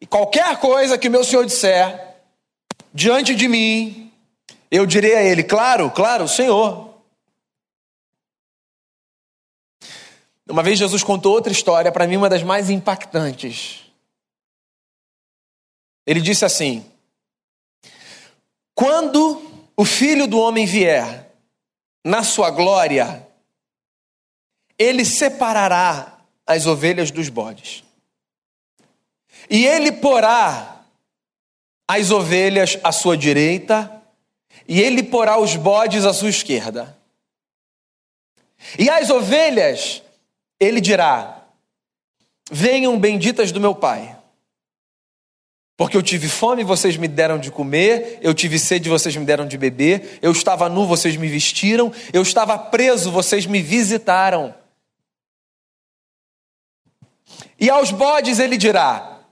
E 0.00 0.06
qualquer 0.06 0.58
coisa 0.58 0.96
que 0.96 1.08
o 1.08 1.10
meu 1.10 1.24
senhor 1.24 1.44
disser 1.44 2.14
diante 2.94 3.34
de 3.34 3.48
mim, 3.48 4.12
eu 4.70 4.86
direi 4.86 5.16
a 5.16 5.22
ele: 5.24 5.42
claro, 5.42 5.90
claro, 5.90 6.28
Senhor. 6.28 6.91
Uma 10.48 10.62
vez 10.62 10.78
Jesus 10.78 11.02
contou 11.02 11.32
outra 11.32 11.52
história, 11.52 11.92
para 11.92 12.06
mim, 12.06 12.16
uma 12.16 12.28
das 12.28 12.42
mais 12.42 12.68
impactantes. 12.68 13.82
Ele 16.06 16.20
disse 16.20 16.44
assim: 16.44 16.84
Quando 18.74 19.40
o 19.76 19.84
filho 19.84 20.26
do 20.26 20.38
homem 20.38 20.66
vier 20.66 21.30
na 22.04 22.22
sua 22.22 22.50
glória, 22.50 23.26
ele 24.78 25.04
separará 25.04 26.18
as 26.46 26.66
ovelhas 26.66 27.10
dos 27.10 27.28
bodes. 27.28 27.84
E 29.48 29.64
ele 29.64 29.92
porá 29.92 30.84
as 31.86 32.10
ovelhas 32.10 32.78
à 32.82 32.90
sua 32.90 33.16
direita, 33.16 34.02
e 34.66 34.80
ele 34.80 35.02
porá 35.02 35.38
os 35.38 35.56
bodes 35.56 36.04
à 36.04 36.12
sua 36.12 36.30
esquerda. 36.30 36.96
E 38.78 38.88
as 38.88 39.10
ovelhas, 39.10 40.02
ele 40.64 40.80
dirá: 40.80 41.44
Venham 42.50 42.98
benditas 42.98 43.52
do 43.52 43.60
meu 43.60 43.74
Pai 43.74 44.16
porque 45.82 45.96
eu 45.96 46.02
tive 46.02 46.28
fome, 46.28 46.62
vocês 46.62 46.96
me 46.96 47.08
deram 47.08 47.40
de 47.40 47.50
comer, 47.50 48.20
eu 48.22 48.32
tive 48.32 48.56
sede, 48.56 48.88
vocês 48.88 49.16
me 49.16 49.24
deram 49.24 49.48
de 49.48 49.58
beber, 49.58 50.20
eu 50.22 50.30
estava 50.30 50.68
nu, 50.68 50.86
vocês 50.86 51.16
me 51.16 51.26
vestiram, 51.26 51.92
eu 52.12 52.22
estava 52.22 52.56
preso, 52.56 53.10
vocês 53.10 53.46
me 53.46 53.60
visitaram. 53.60 54.54
E 57.58 57.68
aos 57.68 57.90
bodes 57.90 58.38
ele 58.38 58.56
dirá: 58.56 59.22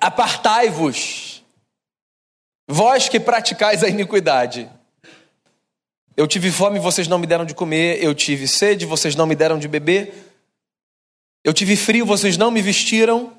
Apartai-vos, 0.00 1.44
vós 2.68 3.08
que 3.08 3.18
praticais 3.18 3.82
a 3.82 3.88
iniquidade. 3.88 4.70
Eu 6.20 6.26
tive 6.26 6.52
fome, 6.52 6.78
vocês 6.78 7.08
não 7.08 7.18
me 7.18 7.26
deram 7.26 7.46
de 7.46 7.54
comer, 7.54 8.04
eu 8.04 8.14
tive 8.14 8.46
sede, 8.46 8.84
vocês 8.84 9.16
não 9.16 9.24
me 9.24 9.34
deram 9.34 9.58
de 9.58 9.66
beber, 9.66 10.12
eu 11.42 11.54
tive 11.54 11.76
frio, 11.76 12.04
vocês 12.04 12.36
não 12.36 12.50
me 12.50 12.60
vestiram. 12.60 13.32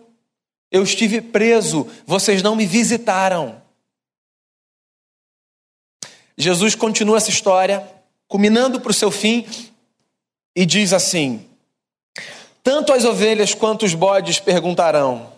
Eu 0.72 0.82
estive 0.82 1.22
preso, 1.22 1.88
vocês 2.08 2.42
não 2.42 2.56
me 2.56 2.66
visitaram. 2.66 3.62
Jesus 6.36 6.74
continua 6.74 7.18
essa 7.18 7.30
história, 7.30 7.88
culminando 8.28 8.82
para 8.82 8.90
o 8.90 8.96
seu 8.96 9.12
fim, 9.12 9.46
e 10.56 10.66
diz 10.66 10.92
assim: 10.92 11.46
Tanto 12.64 12.94
as 12.94 13.06
ovelhas 13.06 13.54
quanto 13.54 13.86
os 13.86 13.94
bodes 13.94 14.40
perguntarão: 14.40 15.32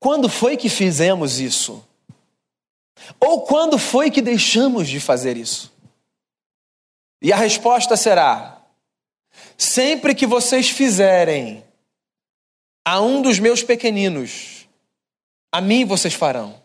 Quando 0.00 0.26
foi 0.26 0.56
que 0.56 0.70
fizemos 0.70 1.38
isso? 1.38 1.86
Ou 3.20 3.42
quando 3.42 3.76
foi 3.78 4.10
que 4.10 4.22
deixamos 4.22 4.88
de 4.88 4.98
fazer 4.98 5.36
isso? 5.36 5.71
E 7.22 7.32
a 7.32 7.36
resposta 7.36 7.96
será: 7.96 8.60
Sempre 9.56 10.14
que 10.14 10.26
vocês 10.26 10.68
fizerem 10.68 11.64
a 12.84 13.00
um 13.00 13.22
dos 13.22 13.38
meus 13.38 13.62
pequeninos, 13.62 14.66
a 15.52 15.60
mim 15.60 15.84
vocês 15.84 16.12
farão. 16.12 16.60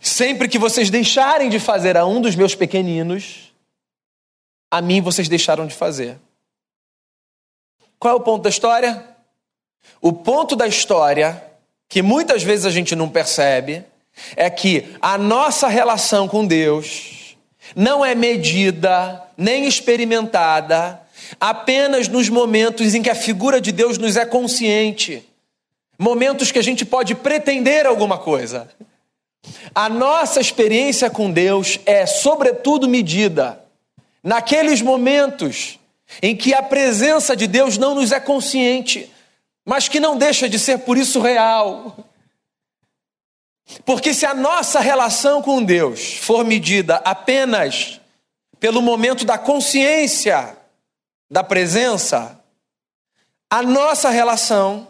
Sempre 0.00 0.48
que 0.48 0.58
vocês 0.58 0.90
deixarem 0.90 1.48
de 1.48 1.60
fazer 1.60 1.96
a 1.96 2.04
um 2.04 2.20
dos 2.20 2.34
meus 2.34 2.54
pequeninos, 2.54 3.54
a 4.70 4.82
mim 4.82 5.00
vocês 5.00 5.28
deixaram 5.28 5.66
de 5.66 5.74
fazer. 5.74 6.18
Qual 7.98 8.12
é 8.12 8.16
o 8.16 8.20
ponto 8.20 8.42
da 8.42 8.48
história? 8.50 9.16
O 10.00 10.12
ponto 10.12 10.56
da 10.56 10.66
história, 10.66 11.42
que 11.88 12.02
muitas 12.02 12.42
vezes 12.42 12.66
a 12.66 12.70
gente 12.70 12.96
não 12.96 13.08
percebe, 13.08 13.84
é 14.34 14.50
que 14.50 14.96
a 15.00 15.16
nossa 15.16 15.68
relação 15.68 16.26
com 16.26 16.46
Deus 16.46 17.23
não 17.74 18.04
é 18.04 18.14
medida 18.14 19.22
nem 19.36 19.66
experimentada 19.66 21.00
apenas 21.40 22.08
nos 22.08 22.28
momentos 22.28 22.94
em 22.94 23.02
que 23.02 23.10
a 23.10 23.14
figura 23.14 23.60
de 23.60 23.72
Deus 23.72 23.98
nos 23.98 24.16
é 24.16 24.24
consciente, 24.24 25.22
momentos 25.98 26.52
que 26.52 26.58
a 26.58 26.62
gente 26.62 26.84
pode 26.84 27.14
pretender 27.14 27.86
alguma 27.86 28.18
coisa. 28.18 28.68
A 29.74 29.88
nossa 29.88 30.40
experiência 30.40 31.10
com 31.10 31.30
Deus 31.30 31.78
é, 31.84 32.06
sobretudo, 32.06 32.88
medida 32.88 33.60
naqueles 34.22 34.80
momentos 34.80 35.78
em 36.22 36.34
que 36.34 36.54
a 36.54 36.62
presença 36.62 37.36
de 37.36 37.46
Deus 37.46 37.76
não 37.76 37.94
nos 37.94 38.12
é 38.12 38.20
consciente, 38.20 39.10
mas 39.64 39.88
que 39.88 40.00
não 40.00 40.16
deixa 40.16 40.48
de 40.48 40.58
ser 40.58 40.78
por 40.78 40.96
isso 40.96 41.20
real. 41.20 41.96
Porque 43.84 44.12
se 44.12 44.26
a 44.26 44.34
nossa 44.34 44.80
relação 44.80 45.42
com 45.42 45.62
Deus 45.62 46.14
for 46.14 46.44
medida 46.44 46.96
apenas 46.96 48.00
pelo 48.60 48.82
momento 48.82 49.24
da 49.24 49.38
consciência 49.38 50.56
da 51.30 51.42
presença, 51.42 52.40
a 53.50 53.62
nossa 53.62 54.10
relação 54.10 54.88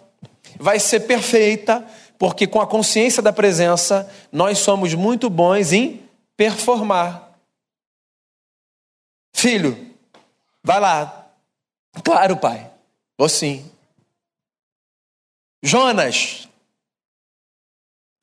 vai 0.59 0.79
ser 0.79 1.01
perfeita, 1.01 1.87
porque 2.19 2.47
com 2.47 2.61
a 2.61 2.67
consciência 2.67 3.23
da 3.23 3.33
presença, 3.33 4.11
nós 4.31 4.59
somos 4.59 4.95
muito 4.95 5.29
bons 5.29 5.73
em 5.73 6.03
performar. 6.37 7.33
Filho, 9.35 9.95
vai 10.63 10.81
lá. 10.81 11.29
Claro, 12.03 12.37
pai. 12.37 12.71
Vou 13.19 13.29
sim. 13.29 13.71
Jonas, 15.63 16.49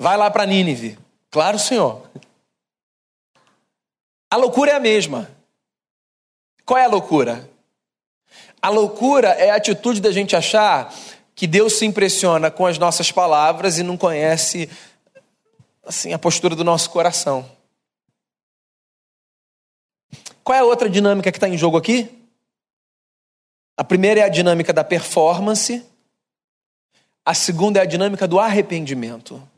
vai 0.01 0.17
lá 0.17 0.31
para 0.31 0.47
Nínive. 0.47 0.97
Claro, 1.29 1.59
senhor. 1.59 2.09
A 4.31 4.35
loucura 4.35 4.71
é 4.71 4.75
a 4.75 4.79
mesma. 4.79 5.29
Qual 6.65 6.79
é 6.79 6.85
a 6.85 6.87
loucura? 6.87 7.47
A 8.59 8.69
loucura 8.69 9.27
é 9.29 9.51
a 9.51 9.55
atitude 9.57 10.01
da 10.01 10.11
gente 10.11 10.35
achar 10.35 10.91
que 11.35 11.45
Deus 11.45 11.73
se 11.73 11.85
impressiona 11.85 12.49
com 12.49 12.65
as 12.65 12.79
nossas 12.79 13.11
palavras 13.11 13.77
e 13.77 13.83
não 13.83 13.95
conhece 13.95 14.67
assim 15.85 16.13
a 16.13 16.19
postura 16.19 16.55
do 16.55 16.63
nosso 16.63 16.89
coração. 16.89 17.47
Qual 20.43 20.57
é 20.57 20.61
a 20.61 20.65
outra 20.65 20.89
dinâmica 20.89 21.31
que 21.31 21.37
está 21.37 21.47
em 21.47 21.57
jogo 21.57 21.77
aqui? 21.77 22.09
A 23.77 23.83
primeira 23.83 24.21
é 24.21 24.23
a 24.23 24.29
dinâmica 24.29 24.73
da 24.73 24.83
performance, 24.83 25.85
a 27.23 27.35
segunda 27.35 27.77
é 27.77 27.83
a 27.83 27.85
dinâmica 27.85 28.27
do 28.27 28.39
arrependimento. 28.39 29.50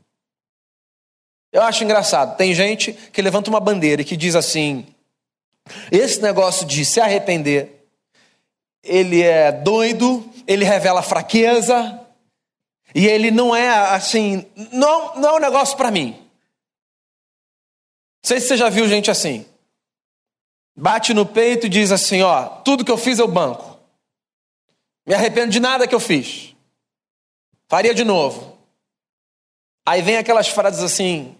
Eu 1.54 1.62
acho 1.62 1.84
engraçado, 1.84 2.36
tem 2.36 2.54
gente 2.54 2.92
que 2.92 3.22
levanta 3.22 3.50
uma 3.50 3.62
bandeira 3.62 4.02
e 4.02 4.06
que 4.06 4.18
diz 4.18 4.36
assim: 4.36 4.86
esse 5.90 6.22
negócio 6.22 6.66
de 6.66 6.84
se 6.84 7.00
arrepender 7.00 7.84
ele 8.84 9.22
é 9.22 9.52
doido, 9.52 10.30
ele 10.46 10.66
revela 10.66 11.02
fraqueza, 11.02 12.00
e 12.94 13.08
ele 13.08 13.32
não 13.32 13.56
é 13.56 13.70
assim, 13.70 14.46
não, 14.72 15.16
não 15.16 15.30
é 15.30 15.34
um 15.34 15.40
negócio 15.40 15.78
para 15.78 15.90
mim. 15.90 16.12
Não 16.12 18.28
sei 18.28 18.40
se 18.40 18.48
você 18.48 18.58
já 18.58 18.70
viu 18.70 18.88
gente 18.88 19.10
assim. 19.10 19.46
Bate 20.76 21.14
no 21.14 21.26
peito 21.26 21.68
e 21.68 21.70
diz 21.70 21.92
assim: 21.92 22.22
Ó, 22.22 22.46
tudo 22.62 22.84
que 22.84 22.92
eu 22.92 22.98
fiz 22.98 23.20
eu 23.20 23.28
banco. 23.28 23.80
Me 25.06 25.14
arrependo 25.14 25.52
de 25.52 25.60
nada 25.60 25.88
que 25.88 25.94
eu 25.94 26.00
fiz. 26.00 26.56
Faria 27.68 27.94
de 27.94 28.04
novo. 28.04 28.58
Aí 29.86 30.02
vem 30.02 30.18
aquelas 30.18 30.48
frases 30.48 30.82
assim, 30.82 31.38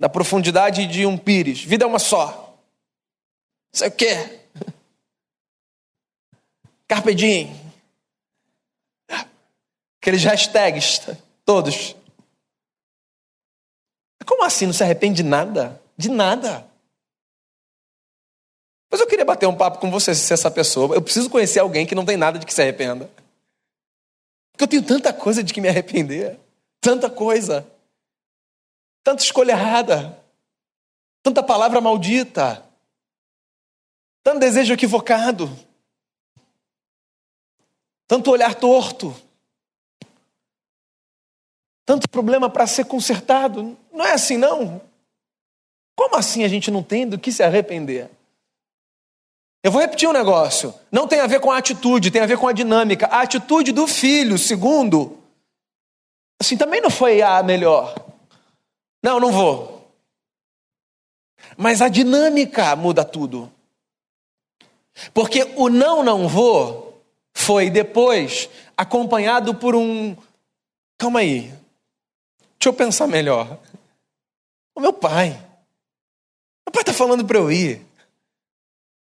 da 0.00 0.08
profundidade 0.08 0.86
de 0.86 1.04
um 1.04 1.18
pires: 1.18 1.62
vida 1.62 1.84
é 1.84 1.86
uma 1.86 1.98
só. 1.98 2.58
Sei 3.70 3.88
o 3.88 3.92
quê? 3.92 4.40
Carpe 6.88 7.14
diem. 7.14 7.54
Aqueles 10.00 10.24
hashtags, 10.24 11.02
todos. 11.44 11.94
Como 14.24 14.44
assim? 14.44 14.64
Não 14.64 14.72
se 14.72 14.82
arrepende 14.82 15.22
de 15.22 15.28
nada? 15.28 15.80
De 15.96 16.08
nada. 16.08 16.66
Mas 18.90 19.00
eu 19.00 19.06
queria 19.06 19.24
bater 19.24 19.46
um 19.46 19.56
papo 19.56 19.78
com 19.78 19.90
você, 19.90 20.14
se 20.14 20.32
essa 20.32 20.50
pessoa. 20.50 20.96
Eu 20.96 21.02
preciso 21.02 21.28
conhecer 21.28 21.60
alguém 21.60 21.86
que 21.86 21.94
não 21.94 22.04
tem 22.04 22.16
nada 22.16 22.38
de 22.38 22.46
que 22.46 22.54
se 22.54 22.62
arrependa. 22.62 23.10
Porque 24.52 24.64
eu 24.64 24.68
tenho 24.68 24.82
tanta 24.82 25.12
coisa 25.12 25.44
de 25.44 25.52
que 25.52 25.60
me 25.60 25.68
arrepender. 25.68 26.38
Tanta 26.80 27.10
coisa. 27.10 27.66
Tanta 29.02 29.22
escolha 29.22 29.52
errada. 29.52 30.18
Tanta 31.22 31.42
palavra 31.42 31.80
maldita. 31.80 32.64
Tanto 34.22 34.40
desejo 34.40 34.72
equivocado 34.72 35.50
tanto 38.10 38.32
olhar 38.32 38.56
torto, 38.56 39.14
tanto 41.86 42.08
problema 42.08 42.50
para 42.50 42.66
ser 42.66 42.84
consertado. 42.84 43.78
Não 43.92 44.04
é 44.04 44.14
assim, 44.14 44.36
não. 44.36 44.80
Como 45.94 46.16
assim 46.16 46.42
a 46.42 46.48
gente 46.48 46.72
não 46.72 46.82
tem 46.82 47.06
do 47.06 47.20
que 47.20 47.30
se 47.30 47.40
arrepender? 47.40 48.10
Eu 49.62 49.70
vou 49.70 49.80
repetir 49.80 50.08
um 50.08 50.12
negócio. 50.12 50.74
Não 50.90 51.06
tem 51.06 51.20
a 51.20 51.28
ver 51.28 51.38
com 51.38 51.52
a 51.52 51.58
atitude, 51.58 52.10
tem 52.10 52.20
a 52.20 52.26
ver 52.26 52.36
com 52.36 52.48
a 52.48 52.52
dinâmica. 52.52 53.06
A 53.06 53.20
atitude 53.20 53.70
do 53.70 53.86
filho, 53.86 54.36
segundo, 54.36 55.16
assim, 56.40 56.56
também 56.56 56.80
não 56.80 56.90
foi 56.90 57.22
a 57.22 57.40
melhor. 57.44 57.94
Não, 59.02 59.18
não 59.18 59.32
vou. 59.32 59.90
Mas 61.56 61.80
a 61.80 61.88
dinâmica 61.88 62.74
muda 62.76 63.04
tudo. 63.04 63.50
Porque 65.14 65.44
o 65.56 65.68
não, 65.68 66.02
não 66.02 66.28
vou 66.28 67.02
foi 67.34 67.70
depois 67.70 68.50
acompanhado 68.76 69.54
por 69.54 69.74
um. 69.74 70.16
Calma 70.98 71.20
aí, 71.20 71.42
deixa 72.58 72.68
eu 72.68 72.72
pensar 72.72 73.06
melhor. 73.06 73.58
O 74.74 74.80
meu 74.80 74.92
pai. 74.92 75.30
Meu 75.30 76.72
pai 76.72 76.82
está 76.82 76.92
falando 76.92 77.24
para 77.24 77.38
eu 77.38 77.50
ir. 77.50 77.78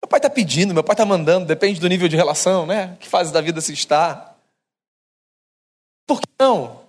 Meu 0.01 0.09
pai 0.09 0.19
está 0.19 0.29
pedindo, 0.29 0.73
meu 0.73 0.83
pai 0.83 0.93
está 0.93 1.05
mandando, 1.05 1.45
depende 1.45 1.79
do 1.79 1.87
nível 1.87 2.07
de 2.07 2.15
relação, 2.15 2.65
né? 2.65 2.95
Que 2.99 3.07
fase 3.07 3.31
da 3.33 3.41
vida 3.41 3.59
se 3.61 3.73
está. 3.73 4.35
Por 6.05 6.21
que 6.21 6.27
não? 6.39 6.86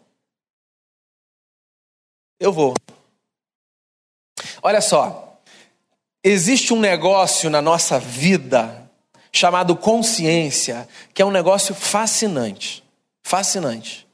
Eu 2.40 2.53
vou. 2.53 2.74
Olha 4.62 4.81
só, 4.81 5.40
existe 6.22 6.72
um 6.72 6.81
negócio 6.81 7.51
na 7.51 7.61
nossa 7.61 7.98
vida 7.98 8.88
chamado 9.33 9.77
consciência, 9.77 10.88
que 11.12 11.22
é 11.22 11.24
um 11.24 11.31
negócio 11.31 11.74
fascinante. 11.74 12.85
Fascinante. 13.22 14.07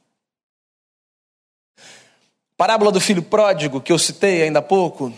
Parábola 2.57 2.93
do 2.93 3.01
filho 3.01 3.23
pródigo, 3.23 3.81
que 3.81 3.93
eu 3.93 3.99
citei 3.99 4.43
ainda 4.43 4.61
há 4.61 4.63
pouco, 4.63 5.13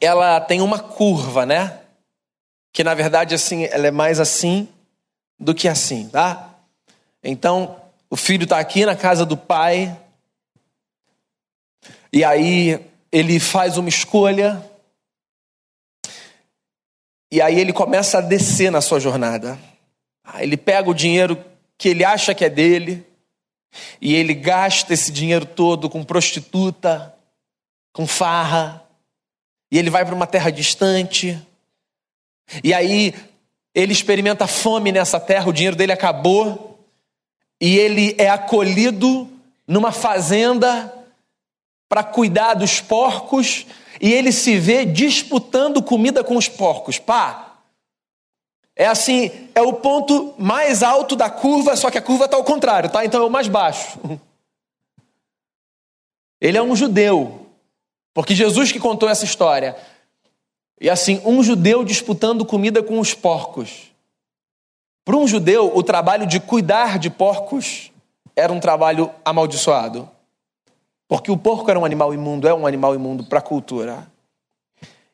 ela 0.00 0.40
tem 0.40 0.60
uma 0.60 0.78
curva, 0.78 1.44
né? 1.44 1.80
Que 2.72 2.82
na 2.82 2.94
verdade 2.94 3.34
assim, 3.34 3.64
ela 3.64 3.86
é 3.86 3.90
mais 3.90 4.18
assim 4.18 4.68
do 5.38 5.54
que 5.54 5.68
assim, 5.68 6.08
tá? 6.08 6.54
Então, 7.22 7.80
o 8.10 8.16
filho 8.16 8.44
está 8.44 8.58
aqui 8.58 8.86
na 8.86 8.96
casa 8.96 9.26
do 9.26 9.36
pai, 9.36 9.96
e 12.12 12.24
aí 12.24 12.80
ele 13.10 13.38
faz 13.38 13.76
uma 13.76 13.88
escolha, 13.88 14.62
e 17.30 17.42
aí 17.42 17.58
ele 17.60 17.72
começa 17.72 18.18
a 18.18 18.22
descer 18.22 18.70
na 18.70 18.80
sua 18.80 18.98
jornada. 18.98 19.58
Ele 20.38 20.56
pega 20.56 20.88
o 20.88 20.94
dinheiro 20.94 21.42
que 21.76 21.90
ele 21.90 22.04
acha 22.04 22.34
que 22.34 22.44
é 22.44 22.48
dele 22.48 23.06
e 24.00 24.14
ele 24.14 24.34
gasta 24.34 24.94
esse 24.94 25.12
dinheiro 25.12 25.44
todo 25.44 25.90
com 25.90 26.02
prostituta, 26.02 27.14
com 27.92 28.06
farra. 28.06 28.82
E 29.70 29.78
ele 29.78 29.90
vai 29.90 30.04
para 30.04 30.14
uma 30.14 30.26
terra 30.26 30.50
distante. 30.50 31.38
E 32.64 32.72
aí 32.72 33.14
ele 33.74 33.92
experimenta 33.92 34.46
fome 34.46 34.90
nessa 34.90 35.20
terra, 35.20 35.48
o 35.48 35.52
dinheiro 35.52 35.76
dele 35.76 35.92
acabou. 35.92 36.80
E 37.60 37.76
ele 37.76 38.14
é 38.18 38.30
acolhido 38.30 39.28
numa 39.66 39.92
fazenda 39.92 40.94
para 41.88 42.04
cuidar 42.04 42.54
dos 42.54 42.80
porcos 42.80 43.66
e 44.00 44.12
ele 44.12 44.30
se 44.30 44.58
vê 44.58 44.84
disputando 44.84 45.82
comida 45.82 46.22
com 46.22 46.36
os 46.36 46.48
porcos. 46.48 46.98
Pá! 46.98 47.56
É 48.76 48.86
assim, 48.86 49.30
é 49.54 49.62
o 49.62 49.72
ponto 49.72 50.34
mais 50.38 50.84
alto 50.84 51.16
da 51.16 51.28
curva, 51.28 51.74
só 51.74 51.90
que 51.90 51.98
a 51.98 52.02
curva 52.02 52.26
está 52.26 52.36
ao 52.36 52.44
contrário, 52.44 52.88
tá? 52.88 53.04
Então 53.04 53.20
é 53.22 53.26
o 53.26 53.30
mais 53.30 53.48
baixo. 53.48 53.98
Ele 56.40 56.56
é 56.56 56.62
um 56.62 56.76
judeu, 56.76 57.46
Porque 58.14 58.34
Jesus 58.34 58.70
que 58.70 58.78
contou 58.78 59.08
essa 59.08 59.24
história. 59.24 59.76
E 60.80 60.88
assim, 60.88 61.20
um 61.24 61.42
judeu 61.42 61.84
disputando 61.84 62.44
comida 62.44 62.80
com 62.80 63.00
os 63.00 63.12
porcos. 63.14 63.92
Para 65.04 65.16
um 65.16 65.26
judeu, 65.26 65.76
o 65.76 65.82
trabalho 65.82 66.26
de 66.26 66.38
cuidar 66.38 66.98
de 66.98 67.10
porcos 67.10 67.90
era 68.36 68.52
um 68.52 68.60
trabalho 68.60 69.10
amaldiçoado. 69.24 70.08
Porque 71.08 71.30
o 71.30 71.38
porco 71.38 71.70
era 71.70 71.80
um 71.80 71.84
animal 71.86 72.12
imundo, 72.12 72.46
é 72.46 72.52
um 72.52 72.66
animal 72.66 72.94
imundo 72.94 73.24
para 73.24 73.38
a 73.38 73.42
cultura. 73.42 74.06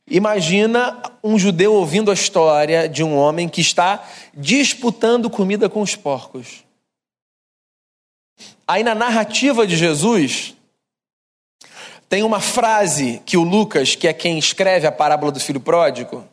Imagina 0.07 1.01
um 1.23 1.39
judeu 1.39 1.73
ouvindo 1.73 2.11
a 2.11 2.15
história 2.15 2.89
de 2.89 3.03
um 3.03 3.17
homem 3.17 3.49
que 3.49 3.61
está 3.61 4.07
disputando 4.35 5.31
comida 5.31 5.69
com 5.69 5.81
os 5.81 5.95
porcos. 5.95 6.65
Aí 8.67 8.83
na 8.83 8.95
narrativa 8.95 9.67
de 9.67 9.77
Jesus, 9.77 10.55
tem 12.09 12.23
uma 12.23 12.41
frase 12.41 13.23
que 13.25 13.37
o 13.37 13.43
Lucas, 13.43 13.95
que 13.95 14.09
é 14.09 14.13
quem 14.13 14.39
escreve 14.39 14.87
a 14.87 14.93
parábola 14.93 15.33
do 15.33 15.41
filho 15.41 15.61
pródigo, 15.61 16.29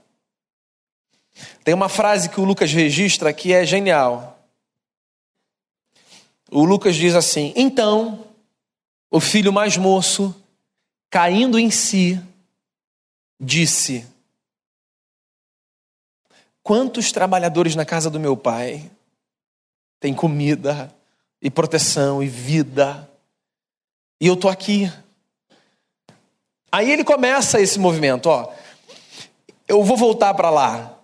tem 1.64 1.74
uma 1.74 1.88
frase 1.88 2.30
que 2.30 2.42
o 2.42 2.44
Lucas 2.44 2.74
registra 2.74 3.32
que 3.32 3.54
é 3.54 3.66
genial. 3.66 4.40
O 6.50 6.66
Lucas 6.66 6.96
diz 6.96 7.16
assim: 7.16 7.54
Então, 7.56 8.31
o 9.12 9.20
filho 9.20 9.52
mais 9.52 9.76
moço, 9.76 10.34
caindo 11.10 11.60
em 11.60 11.70
si, 11.70 12.20
disse: 13.38 14.08
Quantos 16.64 17.12
trabalhadores 17.12 17.76
na 17.76 17.84
casa 17.84 18.10
do 18.10 18.20
meu 18.20 18.38
pai 18.38 18.90
têm 20.00 20.14
comida 20.14 20.96
e 21.42 21.52
proteção 21.52 22.24
e 22.24 22.28
vida, 22.28 23.10
e 24.20 24.28
eu 24.28 24.36
estou 24.36 24.50
aqui. 24.50 24.92
Aí 26.72 26.90
ele 26.90 27.04
começa 27.04 27.60
esse 27.60 27.78
movimento, 27.78 28.28
ó. 28.28 28.54
Eu 29.68 29.84
vou 29.84 29.98
voltar 29.98 30.34
para 30.36 30.50
lá. 30.50 30.98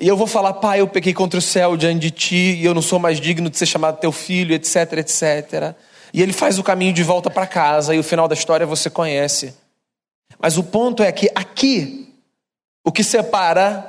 E 0.00 0.06
eu 0.06 0.16
vou 0.16 0.26
falar, 0.26 0.54
pai, 0.54 0.80
eu 0.80 0.88
pequei 0.88 1.12
contra 1.12 1.38
o 1.38 1.42
céu 1.42 1.76
diante 1.76 2.00
de 2.00 2.10
ti, 2.10 2.54
e 2.54 2.64
eu 2.64 2.72
não 2.72 2.80
sou 2.80 2.98
mais 2.98 3.20
digno 3.20 3.50
de 3.50 3.58
ser 3.58 3.66
chamado 3.66 3.98
teu 3.98 4.12
filho, 4.12 4.54
etc, 4.54 4.92
etc. 4.92 5.74
E 6.12 6.20
ele 6.20 6.32
faz 6.32 6.58
o 6.58 6.62
caminho 6.62 6.92
de 6.92 7.02
volta 7.02 7.30
para 7.30 7.46
casa, 7.46 7.94
e 7.94 7.98
o 7.98 8.04
final 8.04 8.28
da 8.28 8.34
história 8.34 8.66
você 8.66 8.90
conhece. 8.90 9.56
Mas 10.38 10.58
o 10.58 10.64
ponto 10.64 11.02
é 11.02 11.10
que 11.10 11.30
aqui, 11.34 12.12
o 12.84 12.92
que 12.92 13.02
separa 13.02 13.88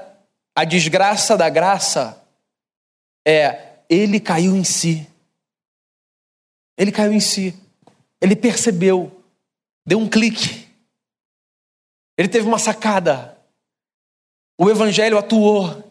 a 0.56 0.64
desgraça 0.64 1.36
da 1.36 1.50
graça 1.50 2.22
é 3.28 3.74
ele 3.90 4.20
caiu 4.20 4.56
em 4.56 4.64
si. 4.64 5.08
Ele 6.78 6.92
caiu 6.92 7.14
em 7.14 7.20
si. 7.20 7.54
Ele 8.22 8.36
percebeu. 8.36 9.24
Deu 9.86 10.00
um 10.00 10.10
clique. 10.10 10.68
Ele 12.18 12.28
teve 12.28 12.48
uma 12.48 12.60
sacada. 12.60 13.38
O 14.58 14.70
evangelho 14.70 15.18
atuou. 15.18 15.84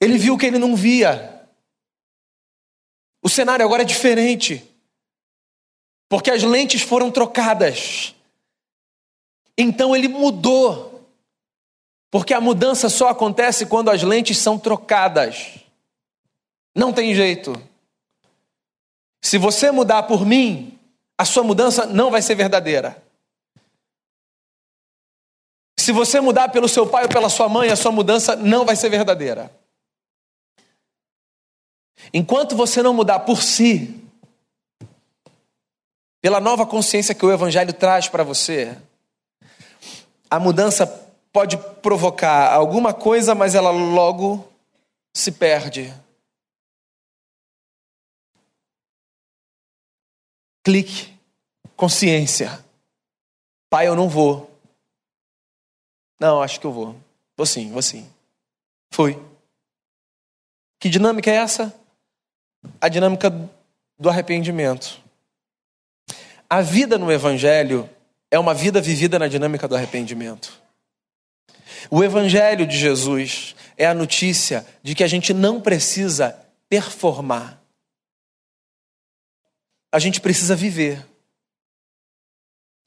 Ele 0.00 0.16
viu 0.16 0.34
o 0.34 0.38
que 0.38 0.46
ele 0.46 0.58
não 0.58 0.76
via. 0.76 1.37
O 3.22 3.28
cenário 3.28 3.64
agora 3.64 3.82
é 3.82 3.86
diferente. 3.86 4.64
Porque 6.08 6.30
as 6.30 6.42
lentes 6.42 6.82
foram 6.82 7.10
trocadas. 7.10 8.14
Então 9.56 9.94
ele 9.94 10.08
mudou. 10.08 11.06
Porque 12.10 12.32
a 12.32 12.40
mudança 12.40 12.88
só 12.88 13.08
acontece 13.08 13.66
quando 13.66 13.90
as 13.90 14.02
lentes 14.02 14.38
são 14.38 14.58
trocadas. 14.58 15.58
Não 16.74 16.92
tem 16.92 17.14
jeito. 17.14 17.60
Se 19.20 19.36
você 19.36 19.70
mudar 19.70 20.04
por 20.04 20.24
mim, 20.24 20.78
a 21.18 21.24
sua 21.24 21.42
mudança 21.42 21.84
não 21.84 22.10
vai 22.10 22.22
ser 22.22 22.36
verdadeira. 22.36 23.02
Se 25.76 25.92
você 25.92 26.20
mudar 26.20 26.50
pelo 26.50 26.68
seu 26.68 26.86
pai 26.86 27.04
ou 27.04 27.08
pela 27.08 27.28
sua 27.28 27.48
mãe, 27.48 27.70
a 27.70 27.76
sua 27.76 27.90
mudança 27.90 28.36
não 28.36 28.64
vai 28.64 28.76
ser 28.76 28.88
verdadeira. 28.88 29.50
Enquanto 32.12 32.56
você 32.56 32.82
não 32.82 32.94
mudar 32.94 33.20
por 33.20 33.42
si, 33.42 34.02
pela 36.20 36.40
nova 36.40 36.66
consciência 36.66 37.14
que 37.14 37.24
o 37.24 37.32
Evangelho 37.32 37.72
traz 37.72 38.08
para 38.08 38.24
você, 38.24 38.76
a 40.30 40.38
mudança 40.38 40.86
pode 41.32 41.56
provocar 41.80 42.52
alguma 42.52 42.92
coisa, 42.92 43.34
mas 43.34 43.54
ela 43.54 43.70
logo 43.70 44.46
se 45.14 45.32
perde. 45.32 45.94
Clique, 50.64 51.14
consciência. 51.76 52.64
Pai, 53.70 53.86
eu 53.86 53.94
não 53.94 54.08
vou. 54.08 54.50
Não, 56.20 56.42
acho 56.42 56.58
que 56.60 56.66
eu 56.66 56.72
vou. 56.72 56.96
Vou 57.36 57.46
sim, 57.46 57.70
vou 57.70 57.82
sim. 57.82 58.08
Fui. 58.90 59.18
Que 60.80 60.88
dinâmica 60.88 61.30
é 61.30 61.36
essa? 61.36 61.74
A 62.80 62.88
dinâmica 62.88 63.30
do 63.98 64.08
arrependimento. 64.08 65.00
A 66.48 66.60
vida 66.60 66.96
no 66.96 67.12
Evangelho 67.12 67.88
é 68.30 68.38
uma 68.38 68.54
vida 68.54 68.80
vivida 68.80 69.18
na 69.18 69.28
dinâmica 69.28 69.68
do 69.68 69.74
arrependimento. 69.74 70.60
O 71.90 72.02
Evangelho 72.02 72.66
de 72.66 72.76
Jesus 72.76 73.54
é 73.76 73.86
a 73.86 73.94
notícia 73.94 74.66
de 74.82 74.94
que 74.94 75.04
a 75.04 75.08
gente 75.08 75.32
não 75.32 75.60
precisa 75.60 76.38
performar. 76.68 77.60
A 79.92 79.98
gente 79.98 80.20
precisa 80.20 80.54
viver. 80.54 81.06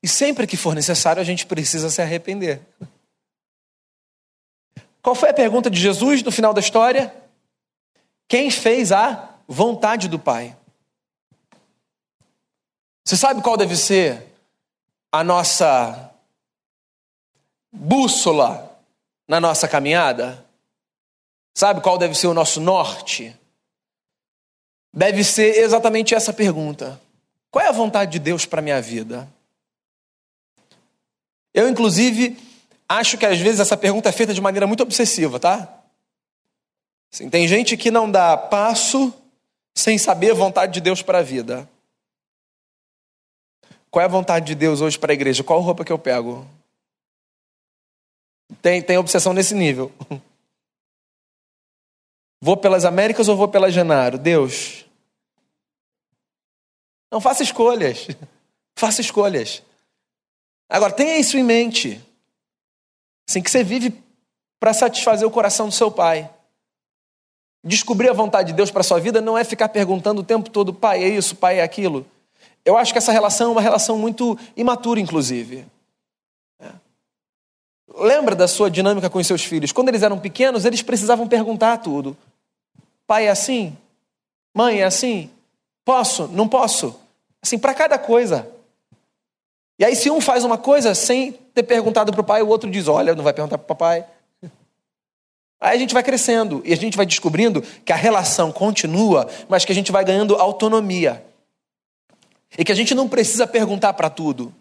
E 0.04 0.08
sempre 0.08 0.48
que 0.48 0.58
for 0.58 0.76
necessário, 0.76 1.22
a 1.22 1.26
gente 1.26 1.46
precisa 1.46 1.90
se 1.90 2.02
arrepender. 2.02 2.62
Qual 5.02 5.16
foi 5.16 5.30
a 5.30 5.34
pergunta 5.34 5.70
de 5.70 5.80
Jesus 5.80 6.22
no 6.22 6.32
final 6.32 6.54
da 6.54 6.60
história? 6.60 7.14
Quem 8.28 8.52
fez 8.52 8.92
a 8.92 9.31
vontade 9.52 10.08
do 10.08 10.18
Pai? 10.18 10.56
Você 13.04 13.18
sabe 13.18 13.42
qual 13.42 13.58
deve 13.58 13.76
ser 13.76 14.26
a 15.12 15.24
nossa 15.24 16.12
bússola 17.72 18.80
na 19.28 19.40
nossa 19.40 19.68
caminhada? 19.68 20.46
Sabe 21.54 21.82
qual 21.82 21.98
deve 21.98 22.16
ser 22.16 22.28
o 22.28 22.34
nosso 22.34 22.62
norte? 22.62 23.38
Deve 24.94 25.24
ser 25.24 25.58
exatamente 25.58 26.16
essa 26.16 26.32
pergunta: 26.32 27.00
Qual 27.50 27.64
é 27.64 27.68
a 27.68 27.74
vontade 27.74 28.12
de 28.12 28.20
Deus 28.20 28.46
para 28.46 28.62
minha 28.62 28.82
vida? 28.82 29.28
Eu, 31.54 31.68
inclusive, 31.68 32.38
acho 32.88 33.18
que 33.18 33.26
às 33.26 33.40
vezes 33.40 33.60
essa 33.60 33.76
pergunta 33.76 34.08
é 34.08 34.14
feita 34.14 34.34
de 34.34 34.40
maneira 34.40 34.66
muito 34.66 34.84
obsessiva, 34.84 35.38
tá? 35.40 35.82
Assim, 37.14 37.30
tem 37.30 37.46
gente 37.46 37.76
que 37.76 37.92
não 37.92 38.10
dá 38.10 38.38
passo 38.38 39.14
sem 39.76 39.98
saber 39.98 40.32
a 40.32 40.36
vontade 40.36 40.74
de 40.74 40.82
Deus 40.82 41.02
para 41.02 41.20
a 41.20 41.24
vida. 41.24 41.70
Qual 43.90 44.02
é 44.02 44.06
a 44.06 44.10
vontade 44.10 44.46
de 44.46 44.56
Deus 44.56 44.82
hoje 44.82 44.98
para 44.98 45.12
a 45.12 45.14
igreja? 45.14 45.44
Qual 45.44 45.60
roupa 45.60 45.84
que 45.84 45.92
eu 45.92 46.00
pego? 46.00 46.48
Tem, 48.62 48.82
tem 48.82 48.98
obsessão 48.98 49.34
nesse 49.34 49.54
nível. 49.54 49.92
Vou 52.44 52.58
pelas 52.58 52.86
Américas 52.86 53.28
ou 53.28 53.38
vou 53.38 53.48
pela 53.48 53.72
Genaro? 53.72 54.18
Deus. 54.18 54.84
Não 57.12 57.22
faça 57.22 57.44
escolhas. 57.44 58.08
Faça 58.76 59.00
escolhas. 59.00 59.62
Agora, 60.68 60.92
tenha 60.92 61.20
isso 61.20 61.38
em 61.38 61.44
mente. 61.44 62.04
Assim 63.30 63.44
que 63.44 63.52
você 63.52 63.64
vive 63.64 63.94
para 64.60 64.74
satisfazer 64.74 65.28
o 65.28 65.30
coração 65.30 65.68
do 65.68 65.74
seu 65.74 65.92
pai. 65.92 66.28
Descobrir 67.64 68.10
a 68.10 68.14
vontade 68.14 68.50
de 68.50 68.54
Deus 68.54 68.72
para 68.72 68.82
sua 68.82 69.00
vida 69.00 69.22
não 69.22 69.38
é 69.38 69.44
ficar 69.44 69.70
perguntando 69.70 70.22
o 70.22 70.24
tempo 70.24 70.50
todo, 70.50 70.74
pai, 70.74 71.04
é 71.04 71.10
isso, 71.10 71.36
pai, 71.36 71.60
é 71.60 71.64
aquilo. 71.64 72.06
Eu 72.66 72.78
acho 72.78 72.92
que 72.92 72.98
essa 72.98 73.12
relação 73.12 73.50
é 73.50 73.52
uma 73.52 73.62
relação 73.62 73.98
muito 73.98 74.38
imatura, 74.56 75.00
inclusive. 75.00 75.66
É. 76.60 76.70
Lembra 77.96 78.36
da 78.36 78.48
sua 78.48 78.70
dinâmica 78.70 79.10
com 79.10 79.20
os 79.20 79.28
seus 79.28 79.44
filhos? 79.44 79.72
Quando 79.72 79.90
eles 79.90 80.02
eram 80.04 80.20
pequenos, 80.20 80.66
eles 80.66 80.82
precisavam 80.82 81.28
perguntar 81.28 81.78
tudo. 81.78 82.18
Pai 83.06 83.28
é 83.28 83.30
assim? 83.30 83.76
Mãe 84.54 84.82
é 84.82 84.86
assim? 84.86 85.30
Posso? 85.86 86.28
Não 86.28 86.48
posso? 86.48 87.00
Assim, 87.42 87.58
para 87.58 87.74
cada 87.74 87.98
coisa. 87.98 88.48
E 89.78 89.86
aí, 89.86 89.96
se 89.96 90.12
um 90.12 90.22
faz 90.22 90.44
uma 90.44 90.58
coisa 90.58 90.94
sem 90.94 91.32
ter 91.32 91.64
perguntado 91.64 92.12
para 92.12 92.22
o 92.22 92.24
pai, 92.24 92.42
o 92.42 92.48
outro 92.48 92.70
diz: 92.70 92.88
Olha, 92.88 93.16
não 93.16 93.24
vai 93.24 93.34
perguntar 93.34 93.58
para 93.58 93.66
o 93.66 93.68
papai. 93.68 94.06
Aí 95.62 95.76
a 95.76 95.80
gente 95.80 95.94
vai 95.94 96.02
crescendo 96.02 96.64
e 96.66 96.74
a 96.74 96.76
gente 96.76 96.98
vai 96.98 97.06
descobrindo 97.06 97.62
que 97.62 97.94
a 97.94 97.96
relação 97.96 98.52
continua, 98.52 99.30
mas 99.48 99.64
que 99.64 99.72
a 99.72 99.76
gente 99.76 99.92
vai 99.92 100.04
ganhando 100.04 100.36
autonomia. 100.36 101.24
E 102.58 102.66
que 102.66 102.72
a 102.72 102.76
gente 102.76 102.96
não 102.96 103.08
precisa 103.08 103.46
perguntar 103.46 103.94
para 103.94 104.10
tudo. 104.10 104.52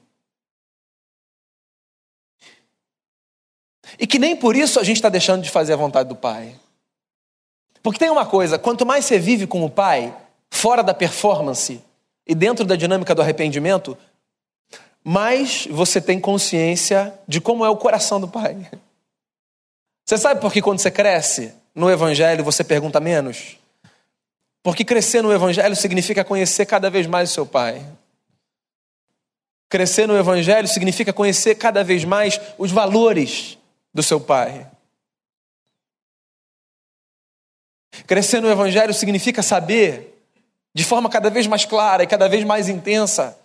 E 3.99 4.07
que 4.07 4.19
nem 4.19 4.37
por 4.37 4.55
isso 4.55 4.79
a 4.79 4.85
gente 4.85 4.97
está 4.97 5.09
deixando 5.09 5.43
de 5.43 5.49
fazer 5.49 5.73
a 5.73 5.77
vontade 5.77 6.09
do 6.11 6.15
Pai. 6.15 6.55
Porque 7.83 7.99
tem 7.99 8.11
uma 8.11 8.27
coisa: 8.27 8.59
quanto 8.59 8.85
mais 8.85 9.07
você 9.07 9.19
vive 9.19 9.47
com 9.47 9.65
o 9.65 9.71
Pai, 9.71 10.15
fora 10.51 10.83
da 10.83 10.93
performance 10.93 11.83
e 12.27 12.35
dentro 12.35 12.65
da 12.65 12.77
dinâmica 12.77 13.15
do 13.15 13.23
arrependimento, 13.23 13.97
mais 15.03 15.67
você 15.71 15.99
tem 15.99 16.21
consciência 16.21 17.15
de 17.27 17.41
como 17.41 17.65
é 17.65 17.71
o 17.71 17.77
coração 17.77 18.21
do 18.21 18.29
Pai. 18.29 18.69
Você 20.11 20.19
sabe 20.19 20.41
por 20.41 20.53
que 20.53 20.61
quando 20.61 20.81
você 20.81 20.91
cresce 20.91 21.55
no 21.73 21.89
Evangelho 21.89 22.43
você 22.43 22.65
pergunta 22.65 22.99
menos? 22.99 23.57
Porque 24.61 24.85
crescer 24.85 25.23
no 25.23 25.33
Evangelho 25.33 25.77
significa 25.77 26.25
conhecer 26.25 26.67
cada 26.67 26.91
vez 26.91 27.07
mais 27.07 27.31
o 27.31 27.33
seu 27.33 27.47
Pai. 27.47 27.87
Crescer 29.69 30.09
no 30.09 30.19
Evangelho 30.19 30.67
significa 30.67 31.13
conhecer 31.13 31.55
cada 31.55 31.85
vez 31.85 32.05
mais 32.05 32.41
os 32.59 32.73
valores 32.73 33.57
do 33.95 34.03
seu 34.03 34.21
Pai. 34.21 34.69
Crescer 38.05 38.41
no 38.41 38.51
Evangelho 38.51 38.93
significa 38.93 39.45
saber, 39.45 40.21
de 40.75 40.83
forma 40.83 41.09
cada 41.09 41.31
vez 41.31 41.47
mais 41.47 41.65
clara 41.65 42.03
e 42.03 42.09
cada 42.09 42.29
vez 42.29 42.43
mais 42.43 42.69
intensa, 42.69 43.39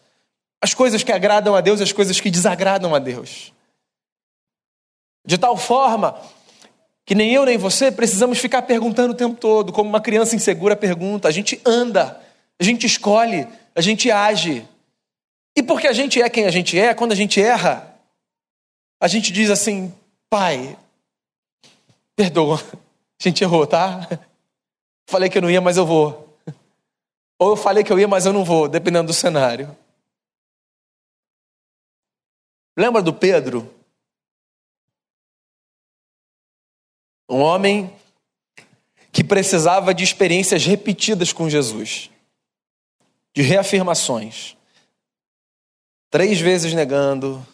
as 0.59 0.73
coisas 0.73 1.03
que 1.03 1.11
agradam 1.11 1.55
a 1.55 1.61
Deus 1.61 1.79
e 1.79 1.83
as 1.83 1.91
coisas 1.91 2.19
que 2.19 2.31
desagradam 2.31 2.95
a 2.95 2.97
Deus. 2.97 3.53
De 5.23 5.37
tal 5.37 5.55
forma 5.57 6.19
que 7.05 7.13
nem 7.13 7.31
eu 7.33 7.45
nem 7.45 7.57
você 7.57 7.91
precisamos 7.91 8.39
ficar 8.39 8.63
perguntando 8.63 9.13
o 9.13 9.17
tempo 9.17 9.39
todo, 9.39 9.71
como 9.71 9.87
uma 9.87 10.01
criança 10.01 10.35
insegura 10.35 10.75
pergunta. 10.75 11.27
A 11.27 11.31
gente 11.31 11.61
anda, 11.63 12.19
a 12.59 12.63
gente 12.63 12.87
escolhe, 12.87 13.47
a 13.75 13.81
gente 13.81 14.09
age. 14.09 14.67
E 15.55 15.61
porque 15.61 15.87
a 15.87 15.93
gente 15.93 16.19
é 16.19 16.27
quem 16.29 16.45
a 16.45 16.51
gente 16.51 16.77
é, 16.79 16.93
quando 16.95 17.11
a 17.11 17.15
gente 17.15 17.39
erra, 17.39 17.95
a 18.99 19.07
gente 19.07 19.31
diz 19.31 19.51
assim: 19.51 19.93
Pai, 20.29 20.75
perdoa, 22.15 22.59
a 23.19 23.23
gente 23.23 23.43
errou, 23.43 23.67
tá? 23.67 24.07
Falei 25.07 25.29
que 25.29 25.37
eu 25.37 25.41
não 25.43 25.51
ia, 25.51 25.61
mas 25.61 25.77
eu 25.77 25.85
vou. 25.85 26.35
Ou 27.37 27.51
eu 27.51 27.55
falei 27.55 27.83
que 27.83 27.93
eu 27.93 27.99
ia, 27.99 28.07
mas 28.07 28.25
eu 28.25 28.33
não 28.33 28.43
vou, 28.43 28.67
dependendo 28.67 29.07
do 29.07 29.13
cenário. 29.13 29.75
Lembra 32.75 33.01
do 33.01 33.13
Pedro? 33.13 33.74
Um 37.29 37.41
homem 37.41 37.95
que 39.11 39.23
precisava 39.23 39.93
de 39.93 40.03
experiências 40.03 40.65
repetidas 40.65 41.31
com 41.31 41.49
Jesus, 41.49 42.09
de 43.33 43.41
reafirmações. 43.41 44.57
Três 46.09 46.39
vezes 46.39 46.73
negando, 46.73 47.45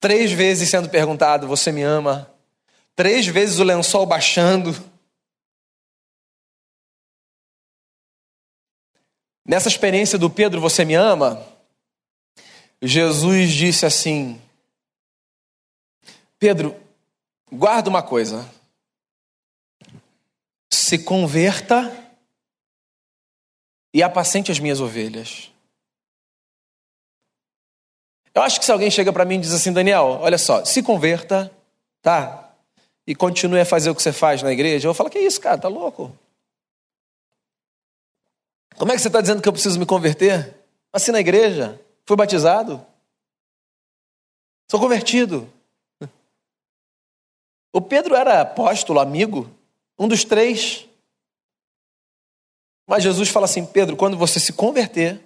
três 0.00 0.32
vezes 0.32 0.70
sendo 0.70 0.88
perguntado: 0.88 1.46
Você 1.46 1.70
me 1.70 1.82
ama? 1.82 2.32
Três 2.94 3.26
vezes 3.26 3.58
o 3.58 3.64
lençol 3.64 4.06
baixando. 4.06 4.74
Nessa 9.46 9.68
experiência 9.68 10.18
do 10.18 10.30
Pedro, 10.30 10.60
você 10.60 10.84
me 10.84 10.94
ama? 10.94 11.46
Jesus 12.80 13.52
disse 13.52 13.84
assim: 13.84 14.40
Pedro, 16.38 16.85
guarda 17.50 17.88
uma 17.88 18.02
coisa. 18.02 18.48
Se 20.72 20.98
converta 20.98 21.92
e 23.94 24.02
apacente 24.02 24.52
as 24.52 24.58
minhas 24.58 24.80
ovelhas. 24.80 25.50
Eu 28.34 28.42
acho 28.42 28.58
que 28.58 28.66
se 28.66 28.72
alguém 28.72 28.90
chega 28.90 29.10
para 29.10 29.24
mim 29.24 29.36
e 29.36 29.40
diz 29.40 29.52
assim, 29.54 29.72
Daniel, 29.72 30.18
olha 30.20 30.36
só, 30.36 30.62
se 30.62 30.82
converta, 30.82 31.50
tá? 32.02 32.54
E 33.06 33.14
continue 33.14 33.60
a 33.60 33.64
fazer 33.64 33.88
o 33.88 33.94
que 33.94 34.02
você 34.02 34.12
faz 34.12 34.42
na 34.42 34.52
igreja, 34.52 34.86
eu 34.86 34.92
falar, 34.92 35.08
que 35.08 35.18
isso, 35.18 35.40
cara, 35.40 35.56
tá 35.56 35.68
louco? 35.68 36.14
Como 38.76 38.92
é 38.92 38.94
que 38.94 39.00
você 39.00 39.08
está 39.08 39.22
dizendo 39.22 39.40
que 39.40 39.48
eu 39.48 39.52
preciso 39.54 39.78
me 39.78 39.86
converter? 39.86 40.54
Assim 40.92 41.12
na 41.12 41.20
igreja, 41.20 41.80
fui 42.04 42.14
batizado, 42.14 42.84
sou 44.70 44.78
convertido. 44.78 45.50
O 47.76 47.80
Pedro 47.82 48.16
era 48.16 48.40
apóstolo, 48.40 48.98
amigo, 48.98 49.50
um 49.98 50.08
dos 50.08 50.24
três. 50.24 50.88
Mas 52.86 53.02
Jesus 53.02 53.28
fala 53.28 53.44
assim: 53.44 53.66
Pedro, 53.66 53.98
quando 53.98 54.16
você 54.16 54.40
se 54.40 54.54
converter, 54.54 55.20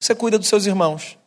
você 0.00 0.14
cuida 0.14 0.38
dos 0.38 0.48
seus 0.48 0.64
irmãos. 0.64 1.18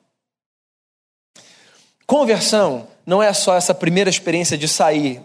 Conversão 2.08 2.88
não 3.06 3.22
é 3.22 3.32
só 3.34 3.56
essa 3.56 3.76
primeira 3.76 4.10
experiência 4.10 4.58
de 4.58 4.68
sair 4.68 5.22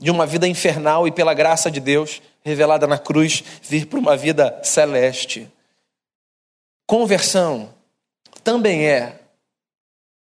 de 0.00 0.10
uma 0.10 0.26
vida 0.26 0.48
infernal 0.48 1.06
e, 1.06 1.12
pela 1.12 1.32
graça 1.32 1.70
de 1.70 1.78
Deus, 1.78 2.20
revelada 2.42 2.88
na 2.88 2.98
cruz, 2.98 3.44
vir 3.62 3.86
para 3.86 4.00
uma 4.00 4.16
vida 4.16 4.60
celeste. 4.64 5.48
Conversão 6.84 7.72
também 8.42 8.88
é, 8.88 9.20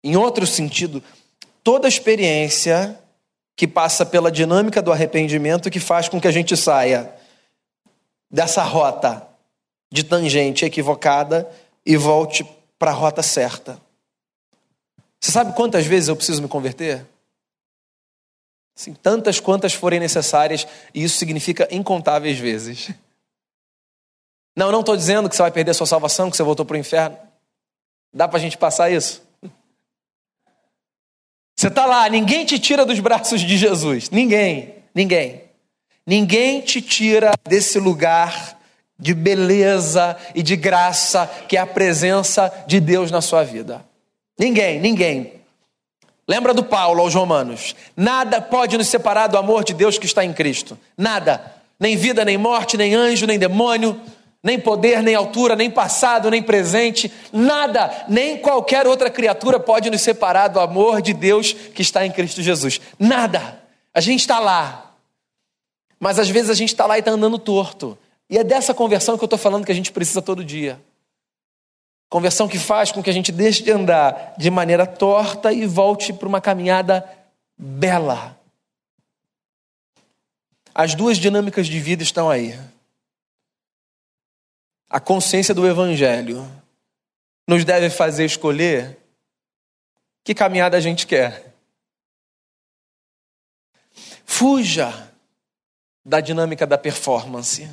em 0.03 0.15
outro 0.15 0.45
sentido, 0.45 1.03
toda 1.63 1.87
experiência 1.87 3.01
que 3.57 3.67
passa 3.67 4.05
pela 4.05 4.31
dinâmica 4.31 4.83
do 4.83 4.91
arrependimento 4.91 5.71
que 5.71 5.79
faz 5.79 6.07
com 6.07 6.21
que 6.21 6.27
a 6.27 6.31
gente 6.31 6.55
saia 6.55 7.11
dessa 8.29 8.61
rota 8.61 9.27
de 9.91 10.03
tangente 10.03 10.63
equivocada 10.63 11.49
e 11.83 11.97
volte 11.97 12.45
para 12.77 12.91
a 12.91 12.93
rota 12.93 13.23
certa. 13.23 13.81
Você 15.19 15.31
sabe 15.31 15.53
quantas 15.53 15.87
vezes 15.87 16.07
eu 16.07 16.15
preciso 16.15 16.39
me 16.39 16.47
converter? 16.47 17.03
Assim, 18.77 18.93
tantas 18.93 19.39
quantas 19.39 19.73
forem 19.73 19.99
necessárias, 19.99 20.67
e 20.93 21.03
isso 21.03 21.17
significa 21.17 21.67
incontáveis 21.71 22.37
vezes. 22.37 22.91
Não, 24.55 24.71
não 24.71 24.81
estou 24.81 24.95
dizendo 24.95 25.27
que 25.27 25.35
você 25.35 25.41
vai 25.41 25.51
perder 25.51 25.73
sua 25.73 25.87
salvação, 25.87 26.29
que 26.29 26.37
você 26.37 26.43
voltou 26.43 26.63
para 26.63 26.75
o 26.75 26.79
inferno. 26.79 27.17
Dá 28.13 28.27
para 28.27 28.37
a 28.37 28.41
gente 28.41 28.55
passar 28.55 28.91
isso? 28.91 29.26
Você 31.57 31.69
está 31.69 31.87
lá, 31.87 32.07
ninguém 32.07 32.45
te 32.45 32.59
tira 32.59 32.85
dos 32.85 32.99
braços 32.99 33.41
de 33.41 33.57
Jesus. 33.57 34.11
Ninguém, 34.11 34.75
ninguém. 34.93 35.41
Ninguém 36.05 36.61
te 36.61 36.79
tira 36.79 37.31
desse 37.49 37.79
lugar 37.79 38.59
de 38.99 39.15
beleza 39.15 40.15
e 40.35 40.43
de 40.43 40.55
graça 40.55 41.25
que 41.47 41.57
é 41.57 41.59
a 41.59 41.65
presença 41.65 42.53
de 42.67 42.79
Deus 42.79 43.09
na 43.09 43.21
sua 43.21 43.43
vida. 43.43 43.83
Ninguém, 44.37 44.79
ninguém. 44.79 45.33
Lembra 46.27 46.53
do 46.53 46.63
Paulo 46.63 47.01
aos 47.01 47.15
Romanos: 47.15 47.75
nada 47.95 48.39
pode 48.39 48.77
nos 48.77 48.87
separar 48.87 49.25
do 49.25 49.37
amor 49.37 49.63
de 49.63 49.73
Deus 49.73 49.97
que 49.97 50.05
está 50.05 50.23
em 50.23 50.33
Cristo. 50.33 50.77
Nada. 50.95 51.55
Nem 51.79 51.95
vida, 51.95 52.23
nem 52.23 52.37
morte, 52.37 52.77
nem 52.77 52.93
anjo, 52.93 53.25
nem 53.25 53.37
demônio, 53.37 53.99
nem 54.47 54.57
poder, 54.57 55.03
nem 55.03 55.13
altura, 55.13 55.57
nem 55.57 55.69
passado, 55.69 56.31
nem 56.31 56.41
presente, 56.41 57.11
nada, 57.33 58.05
nem 58.07 58.37
qualquer 58.37 58.87
outra 58.87 59.09
criatura 59.09 59.59
pode 59.59 59.89
nos 59.89 59.99
separar 59.99 60.47
do 60.47 60.57
amor 60.57 61.01
de 61.01 61.13
Deus 61.13 61.51
que 61.51 61.81
está 61.81 62.05
em 62.05 62.11
Cristo 62.11 62.41
Jesus. 62.41 62.79
Nada. 62.97 63.61
A 63.93 63.99
gente 63.99 64.21
está 64.21 64.39
lá. 64.39 64.93
Mas 65.99 66.17
às 66.17 66.29
vezes 66.29 66.49
a 66.49 66.53
gente 66.53 66.69
está 66.69 66.85
lá 66.85 66.95
e 66.95 66.99
está 66.99 67.11
andando 67.11 67.37
torto. 67.37 67.97
E 68.29 68.37
é 68.37 68.43
dessa 68.43 68.73
conversão 68.73 69.17
que 69.17 69.23
eu 69.25 69.25
estou 69.25 69.37
falando 69.37 69.65
que 69.65 69.71
a 69.71 69.75
gente 69.75 69.91
precisa 69.91 70.21
todo 70.21 70.45
dia. 70.45 70.79
Conversão 72.07 72.47
que 72.47 72.57
faz 72.57 72.89
com 72.89 73.03
que 73.03 73.09
a 73.09 73.13
gente 73.13 73.33
deixe 73.33 73.61
de 73.63 73.71
andar 73.71 74.33
de 74.37 74.49
maneira 74.49 74.85
torta 74.85 75.51
e 75.51 75.65
volte 75.65 76.13
para 76.13 76.27
uma 76.27 76.39
caminhada 76.39 77.03
bela. 77.57 78.39
As 80.73 80.95
duas 80.95 81.17
dinâmicas 81.17 81.67
de 81.67 81.81
vida 81.81 82.01
estão 82.01 82.29
aí. 82.29 82.57
A 84.89 84.99
consciência 84.99 85.53
do 85.53 85.67
Evangelho 85.67 86.49
nos 87.47 87.65
deve 87.65 87.89
fazer 87.89 88.25
escolher 88.25 88.97
que 90.23 90.33
caminhada 90.33 90.77
a 90.77 90.81
gente 90.81 91.05
quer. 91.05 91.53
Fuja 94.25 95.11
da 96.05 96.21
dinâmica 96.21 96.65
da 96.65 96.77
performance. 96.77 97.69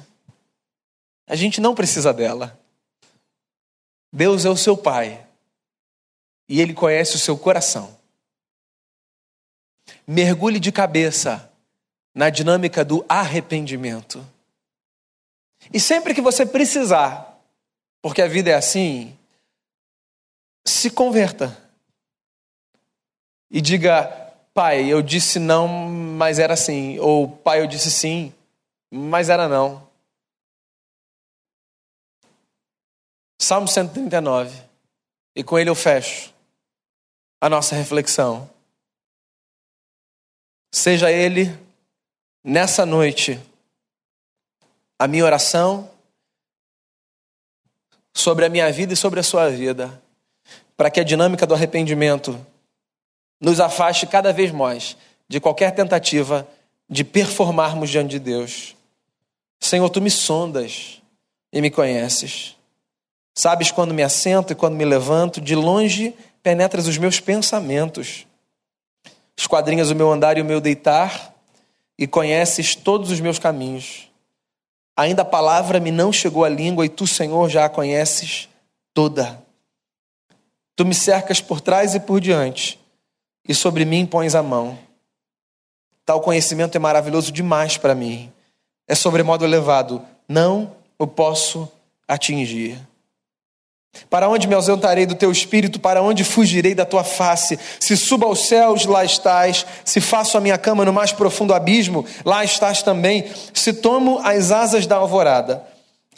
A 1.27 1.37
gente 1.37 1.61
não 1.61 1.75
precisa 1.75 2.13
dela. 2.13 2.59
Deus 4.13 4.45
é 4.45 4.51
o 4.51 4.57
seu 4.57 4.77
Pai 4.77 5.27
e 6.49 6.61
Ele 6.61 6.75
conhece 6.75 7.17
o 7.17 7.19
seu 7.19 7.39
coração. 7.39 7.97
Mergulhe 10.07 10.59
de 10.59 10.71
cabeça 10.71 11.51
na 12.15 12.31
dinâmica 12.31 12.85
do 12.85 13.05
arrependimento. 13.09 14.34
E 15.73 15.81
sempre 15.81 16.15
que 16.15 16.21
você 16.21 16.45
precisar, 16.45 17.39
porque 18.03 18.23
a 18.23 18.29
vida 18.29 18.51
é 18.51 18.55
assim, 18.55 19.17
se 20.67 20.91
converta. 20.91 21.57
E 23.51 23.61
diga, 23.61 24.05
pai, 24.53 24.87
eu 24.87 25.03
disse 25.03 25.39
não, 25.39 25.69
mas 25.69 26.39
era 26.39 26.57
sim. 26.57 26.99
Ou 26.99 27.29
pai, 27.29 27.61
eu 27.61 27.67
disse 27.67 27.91
sim, 27.91 28.33
mas 28.91 29.29
era 29.29 29.49
não. 29.49 29.89
Salmo 33.41 33.69
139. 33.69 34.63
E 35.37 35.43
com 35.43 35.59
ele 35.59 35.69
eu 35.69 35.75
fecho 35.75 36.33
a 37.41 37.49
nossa 37.49 37.75
reflexão. 37.75 38.49
Seja 40.73 41.11
ele 41.11 41.57
nessa 42.43 42.87
noite 42.87 43.41
a 44.99 45.09
minha 45.09 45.25
oração, 45.25 45.91
sobre 48.13 48.45
a 48.45 48.49
minha 48.49 48.71
vida 48.71 48.93
e 48.93 48.97
sobre 48.97 49.21
a 49.21 49.23
sua 49.23 49.51
vida, 49.51 50.01
para 50.77 50.91
que 50.91 51.01
a 51.01 51.05
dinâmica 51.05 51.47
do 51.47 51.55
arrependimento 51.55 52.39
nos 53.41 53.61
afaste 53.61 54.07
cada 54.07 54.33
vez 54.33 54.53
mais 54.53 54.97
de 55.29 55.41
qualquer 55.41 55.73
tentativa 55.73 56.47
de 56.89 57.03
performarmos 57.03 57.91
diante 57.91 58.11
de 58.11 58.19
Deus. 58.19 58.77
Senhor, 59.61 59.89
tu 59.91 60.01
me 60.01 60.11
sondas 60.11 61.03
e 61.53 61.61
me 61.61 61.71
conheces. 61.71 62.57
Sabes 63.35 63.71
quando 63.71 63.93
me 63.93 64.03
assento 64.03 64.53
e 64.53 64.57
quando 64.57 64.77
me 64.77 64.85
levanto, 64.85 65.41
de 65.41 65.55
longe 65.55 66.15
penetras 66.43 66.87
os 66.87 66.99
meus 66.99 67.19
pensamentos. 67.19 68.27
Esquadrinhas 69.37 69.91
o 69.91 69.95
meu 69.95 70.13
andar 70.13 70.39
e 70.39 70.43
o 70.43 70.45
meu 70.45 70.61
deitar 70.61 71.35
e 71.99 72.07
conheces 72.07 72.77
todos 72.77 73.11
os 73.11 73.21
meus 73.21 73.39
caminhos. 73.39 74.09
Ainda 74.97 75.23
a 75.23 75.25
palavra 75.25 75.81
me 75.81 75.91
não 75.91 76.13
chegou 76.13 76.45
à 76.45 76.49
língua 76.49 76.87
e 76.87 76.89
tu, 76.89 77.07
Senhor, 77.07 77.49
já 77.49 77.65
a 77.65 77.69
conheces 77.69 78.49
toda. 78.93 79.43
Tu 80.77 80.85
me 80.85 80.95
cercas 80.95 81.41
por 81.41 81.61
trás 81.61 81.95
e 81.95 82.01
por 82.01 82.21
diante 82.21 82.79
e 83.47 83.55
sobre 83.55 83.85
mim 83.85 84.07
pões 84.07 84.35
a 84.35 84.43
mão. 84.43 84.79
Tal 86.05 86.21
conhecimento 86.21 86.77
é 86.77 86.79
maravilhoso 86.79 87.33
demais 87.33 87.77
para 87.77 87.95
mim. 87.95 88.33
É 88.87 88.95
sobremodo 88.95 89.45
elevado. 89.45 90.03
Não 90.29 90.75
o 90.99 91.07
posso 91.07 91.71
atingir. 92.07 92.79
Para 94.11 94.29
onde 94.29 94.47
me 94.47 94.55
ausentarei 94.55 95.07
do 95.07 95.15
teu 95.15 95.31
espírito? 95.31 95.81
Para 95.81 96.03
onde 96.03 96.25
fugirei 96.25 96.75
da 96.75 96.85
tua 96.85 97.05
face? 97.05 97.59
Se 97.81 97.97
subo 97.97 98.27
aos 98.27 98.49
céus, 98.49 98.87
lá 98.87 99.05
estás. 99.05 99.67
Se 99.85 100.01
faço 100.01 100.37
a 100.37 100.41
minha 100.41 100.59
cama 100.59 100.85
no 100.85 100.93
mais 100.93 101.13
profundo 101.13 101.55
abismo, 101.55 102.05
lá 102.25 102.45
estás 102.45 102.83
também. 102.83 103.25
Se 103.53 103.73
tomo 103.73 104.21
as 104.23 104.51
asas 104.51 104.87
da 104.87 104.97
alvorada 104.97 105.65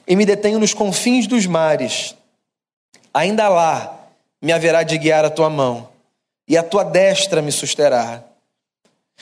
e 0.06 0.14
me 0.14 0.24
detenho 0.24 0.58
nos 0.58 0.74
confins 0.74 1.26
dos 1.26 1.46
mares, 1.46 2.14
ainda 3.12 3.48
lá 3.48 4.08
me 4.40 4.52
haverá 4.52 4.82
de 4.82 4.96
guiar 4.98 5.24
a 5.24 5.30
tua 5.30 5.50
mão 5.50 5.88
e 6.48 6.56
a 6.56 6.62
tua 6.62 6.84
destra 6.84 7.42
me 7.42 7.50
susterá. 7.50 8.22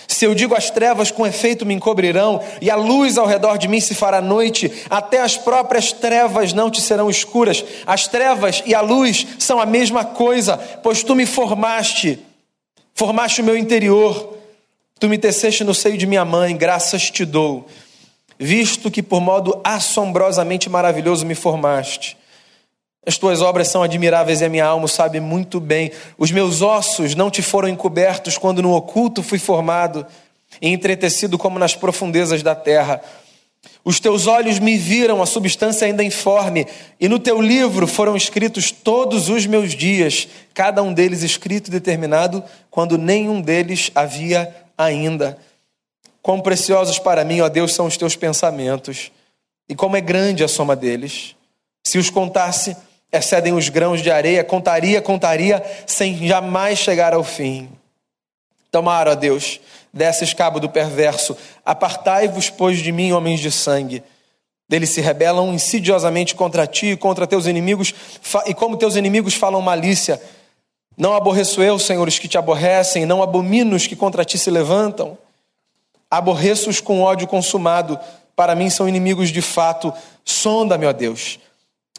Se 0.09 0.25
eu 0.25 0.35
digo 0.35 0.55
as 0.55 0.71
trevas 0.71 1.11
com 1.11 1.27
efeito 1.27 1.65
me 1.65 1.75
encobrirão, 1.75 2.43
e 2.61 2.71
a 2.71 2.77
luz 2.77 3.17
ao 3.17 3.27
redor 3.27 3.57
de 3.57 3.69
mim 3.69 3.81
se 3.81 3.95
fará 3.95 4.21
noite, 4.21 4.71
até 4.91 5.21
as 5.21 5.37
próprias 5.37 5.93
trevas 5.93 6.53
não 6.53 6.71
te 6.71 6.81
serão 6.81 7.09
escuras. 7.09 7.65
As 7.87 8.09
trevas 8.09 8.63
e 8.67 8.75
a 8.75 8.81
luz 8.81 9.27
são 9.39 9.61
a 9.61 9.67
mesma 9.67 10.05
coisa, 10.05 10.57
pois 10.57 11.03
tu 11.03 11.15
me 11.15 11.27
formaste, 11.27 12.19
formaste 12.95 13.41
o 13.41 13.45
meu 13.45 13.57
interior, 13.57 14.37
tu 14.99 15.09
me 15.09 15.19
teceste 15.19 15.65
no 15.65 15.75
seio 15.75 15.97
de 15.97 16.07
minha 16.07 16.25
mãe, 16.25 16.57
graças 16.57 17.11
te 17.11 17.25
dou, 17.25 17.67
visto 18.39 18.91
que 18.91 19.03
por 19.03 19.21
modo 19.21 19.61
assombrosamente 19.63 20.69
maravilhoso 20.69 21.25
me 21.25 21.35
formaste. 21.35 22.17
As 23.07 23.19
tuas 23.19 23.43
obras 23.43 23.69
são 23.69 23.83
admiráveis 23.83 24.41
e 24.41 24.45
a 24.45 24.49
minha 24.49 24.65
alma 24.65 24.89
sabe 24.89 25.21
muito 25.21 25.61
bem. 25.61 25.93
Os 26.17 26.31
meus 26.31 26.63
ossos 26.63 27.15
não 27.15 27.31
te 27.31 27.43
foram 27.43 27.69
encobertos 27.69 28.39
quando 28.39 28.63
no 28.63 28.73
oculto 28.75 29.23
fui 29.23 29.39
formado 29.39 30.07
e 30.61 30.69
entretecido 30.69 31.37
como 31.37 31.59
nas 31.59 31.75
profundezas 31.75 32.43
da 32.43 32.55
terra. 32.55 33.03
Os 33.85 34.01
teus 34.01 34.27
olhos 34.27 34.59
me 34.59 34.79
viram 34.79 35.23
a 35.23 35.27
substância 35.27 35.87
ainda 35.87 36.03
informe, 36.03 36.67
e 36.99 37.07
no 37.09 37.19
teu 37.19 37.41
livro 37.41 37.87
foram 37.87 38.17
escritos 38.17 38.71
todos 38.71 39.29
os 39.29 39.45
meus 39.45 39.75
dias, 39.75 40.27
cada 40.55 40.83
um 40.83 40.93
deles 40.93 41.23
escrito 41.23 41.69
e 41.69 41.71
determinado, 41.71 42.43
quando 42.71 42.97
nenhum 42.97 43.43
deles 43.43 43.91
havia 43.95 44.55
ainda. 44.77 45.37
Quão 46.23 46.41
preciosos 46.41 46.99
para 46.99 47.25
mim, 47.25 47.43
ó 47.43 47.49
Deus, 47.51 47.75
são 47.75 47.85
os 47.85 47.97
teus 47.99 48.17
pensamentos, 48.17 49.13
e 49.69 49.75
como 49.75 49.97
é 49.97 50.01
grande 50.01 50.43
a 50.43 50.49
soma 50.49 50.75
deles. 50.75 51.37
Se 51.87 51.99
os 51.99 52.09
contasse, 52.09 52.75
excedem 53.15 53.53
os 53.53 53.69
grãos 53.69 54.03
de 54.03 54.11
areia, 54.11 54.43
contaria, 54.43 55.01
contaria, 55.01 55.63
sem 55.87 56.27
jamais 56.27 56.79
chegar 56.79 57.15
ao 57.15 57.23
fim. 57.23 57.71
Tomara, 58.73 59.13
ó 59.13 59.15
Deus, 59.15 59.61
desses 59.93 60.35
cabo 60.35 60.59
do 60.59 60.69
perverso, 60.69 61.37
apartai-vos, 61.65 62.51
pois, 62.51 62.79
de 62.79 62.91
mim, 62.91 63.13
homens 63.13 63.39
de 63.39 63.53
sangue. 63.53 64.03
Deles 64.69 64.91
se 64.91 65.01
rebelam 65.01 65.55
insidiosamente 65.55 66.35
contra 66.35 66.67
ti 66.67 66.87
e 66.87 66.97
contra 66.97 67.27
teus 67.27 67.47
inimigos, 67.47 67.95
e 68.47 68.55
como 68.55 68.77
teus 68.77 68.97
inimigos 68.97 69.35
falam 69.35 69.63
malícia. 69.63 70.21
Não 70.97 71.15
aborreço 71.15 71.63
eu, 71.63 71.79
senhores, 71.79 72.19
que 72.19 72.27
te 72.27 72.37
aborrecem, 72.37 73.07
não 73.07 73.23
abomino 73.23 73.77
os 73.77 73.87
que 73.87 73.95
contra 73.95 74.25
ti 74.25 74.39
se 74.39 74.51
levantam. 74.51 75.17
Aborreço-os 76.11 76.81
com 76.81 77.01
ódio 77.01 77.29
consumado, 77.29 77.99
para 78.35 78.57
mim 78.57 78.71
são 78.71 78.89
inimigos 78.89 79.31
de 79.31 79.43
fato. 79.43 79.93
Sonda-me, 80.25 80.87
ó 80.87 80.93
Deus 80.93 81.39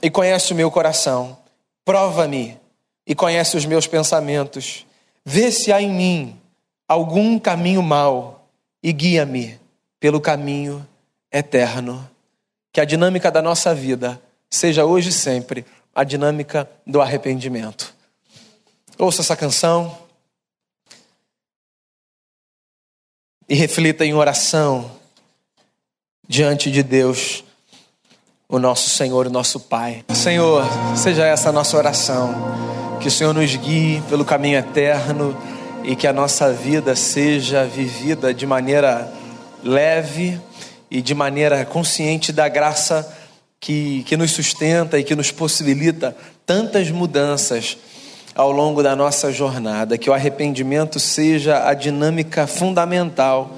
e 0.05 0.09
conhece 0.11 0.53
o 0.53 0.55
meu 0.55 0.69
coração. 0.69 1.35
Prova-me 1.83 2.59
e 3.07 3.15
conhece 3.15 3.57
os 3.57 3.65
meus 3.65 3.87
pensamentos. 3.87 4.85
Vê 5.25 5.51
se 5.51 5.73
há 5.73 5.81
em 5.81 5.91
mim 5.91 6.39
algum 6.87 7.39
caminho 7.39 7.81
mau 7.81 8.47
e 8.83 8.93
guia-me 8.93 9.59
pelo 9.99 10.21
caminho 10.21 10.87
eterno. 11.31 12.07
Que 12.71 12.79
a 12.79 12.85
dinâmica 12.85 13.31
da 13.31 13.41
nossa 13.41 13.73
vida 13.73 14.21
seja 14.47 14.85
hoje 14.85 15.09
e 15.09 15.11
sempre 15.11 15.65
a 15.95 16.03
dinâmica 16.03 16.69
do 16.85 17.01
arrependimento. 17.01 17.91
Ouça 18.99 19.23
essa 19.23 19.35
canção 19.35 19.97
e 23.49 23.55
reflita 23.55 24.05
em 24.05 24.13
oração 24.13 24.99
diante 26.27 26.69
de 26.69 26.83
Deus 26.83 27.43
o 28.47 28.59
nosso 28.59 28.89
Senhor, 28.91 29.27
o 29.27 29.29
nosso 29.29 29.59
Pai. 29.59 30.03
Senhor, 30.13 30.63
seja 30.95 31.25
essa 31.25 31.49
a 31.49 31.51
nossa 31.51 31.75
oração, 31.75 32.33
que 33.01 33.07
o 33.07 33.11
Senhor 33.11 33.33
nos 33.33 33.55
guie 33.55 34.01
pelo 34.07 34.23
caminho 34.23 34.57
eterno 34.57 35.35
e 35.83 35.95
que 35.95 36.07
a 36.07 36.13
nossa 36.13 36.51
vida 36.51 36.95
seja 36.95 37.65
vivida 37.65 38.33
de 38.33 38.45
maneira 38.45 39.11
leve 39.63 40.39
e 40.89 41.01
de 41.01 41.15
maneira 41.15 41.65
consciente 41.65 42.31
da 42.31 42.47
graça 42.47 43.11
que, 43.59 44.03
que 44.03 44.15
nos 44.15 44.31
sustenta 44.31 44.99
e 44.99 45.03
que 45.03 45.15
nos 45.15 45.31
possibilita 45.31 46.15
tantas 46.45 46.91
mudanças 46.91 47.77
ao 48.35 48.51
longo 48.51 48.83
da 48.83 48.95
nossa 48.95 49.31
jornada, 49.31 49.97
que 49.97 50.09
o 50.09 50.13
arrependimento 50.13 50.99
seja 50.99 51.67
a 51.67 51.73
dinâmica 51.73 52.45
fundamental 52.45 53.51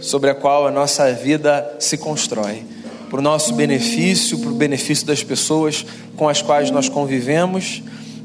sobre 0.00 0.30
a 0.30 0.34
qual 0.34 0.66
a 0.66 0.70
nossa 0.70 1.10
vida 1.12 1.76
se 1.80 1.96
constrói 1.96 2.73
para 3.14 3.20
o 3.20 3.22
nosso 3.22 3.54
benefício, 3.54 4.36
para 4.40 4.50
o 4.50 4.54
benefício 4.54 5.06
das 5.06 5.22
pessoas 5.22 5.86
com 6.16 6.28
as 6.28 6.42
quais 6.42 6.72
nós 6.72 6.88
convivemos 6.88 7.80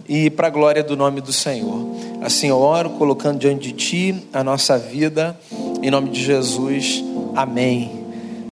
e 0.07 0.31
para 0.31 0.47
a 0.47 0.49
glória 0.49 0.81
do 0.81 0.97
nome 0.97 1.21
do 1.21 1.31
Senhor. 1.31 1.95
Assim 2.23 2.47
eu 2.47 2.57
oro, 2.57 2.89
colocando 2.89 3.37
diante 3.37 3.71
de 3.71 3.73
Ti 3.73 4.15
a 4.33 4.43
nossa 4.43 4.79
vida, 4.79 5.39
em 5.83 5.91
nome 5.91 6.09
de 6.09 6.23
Jesus. 6.23 7.03
Amém. 7.35 7.98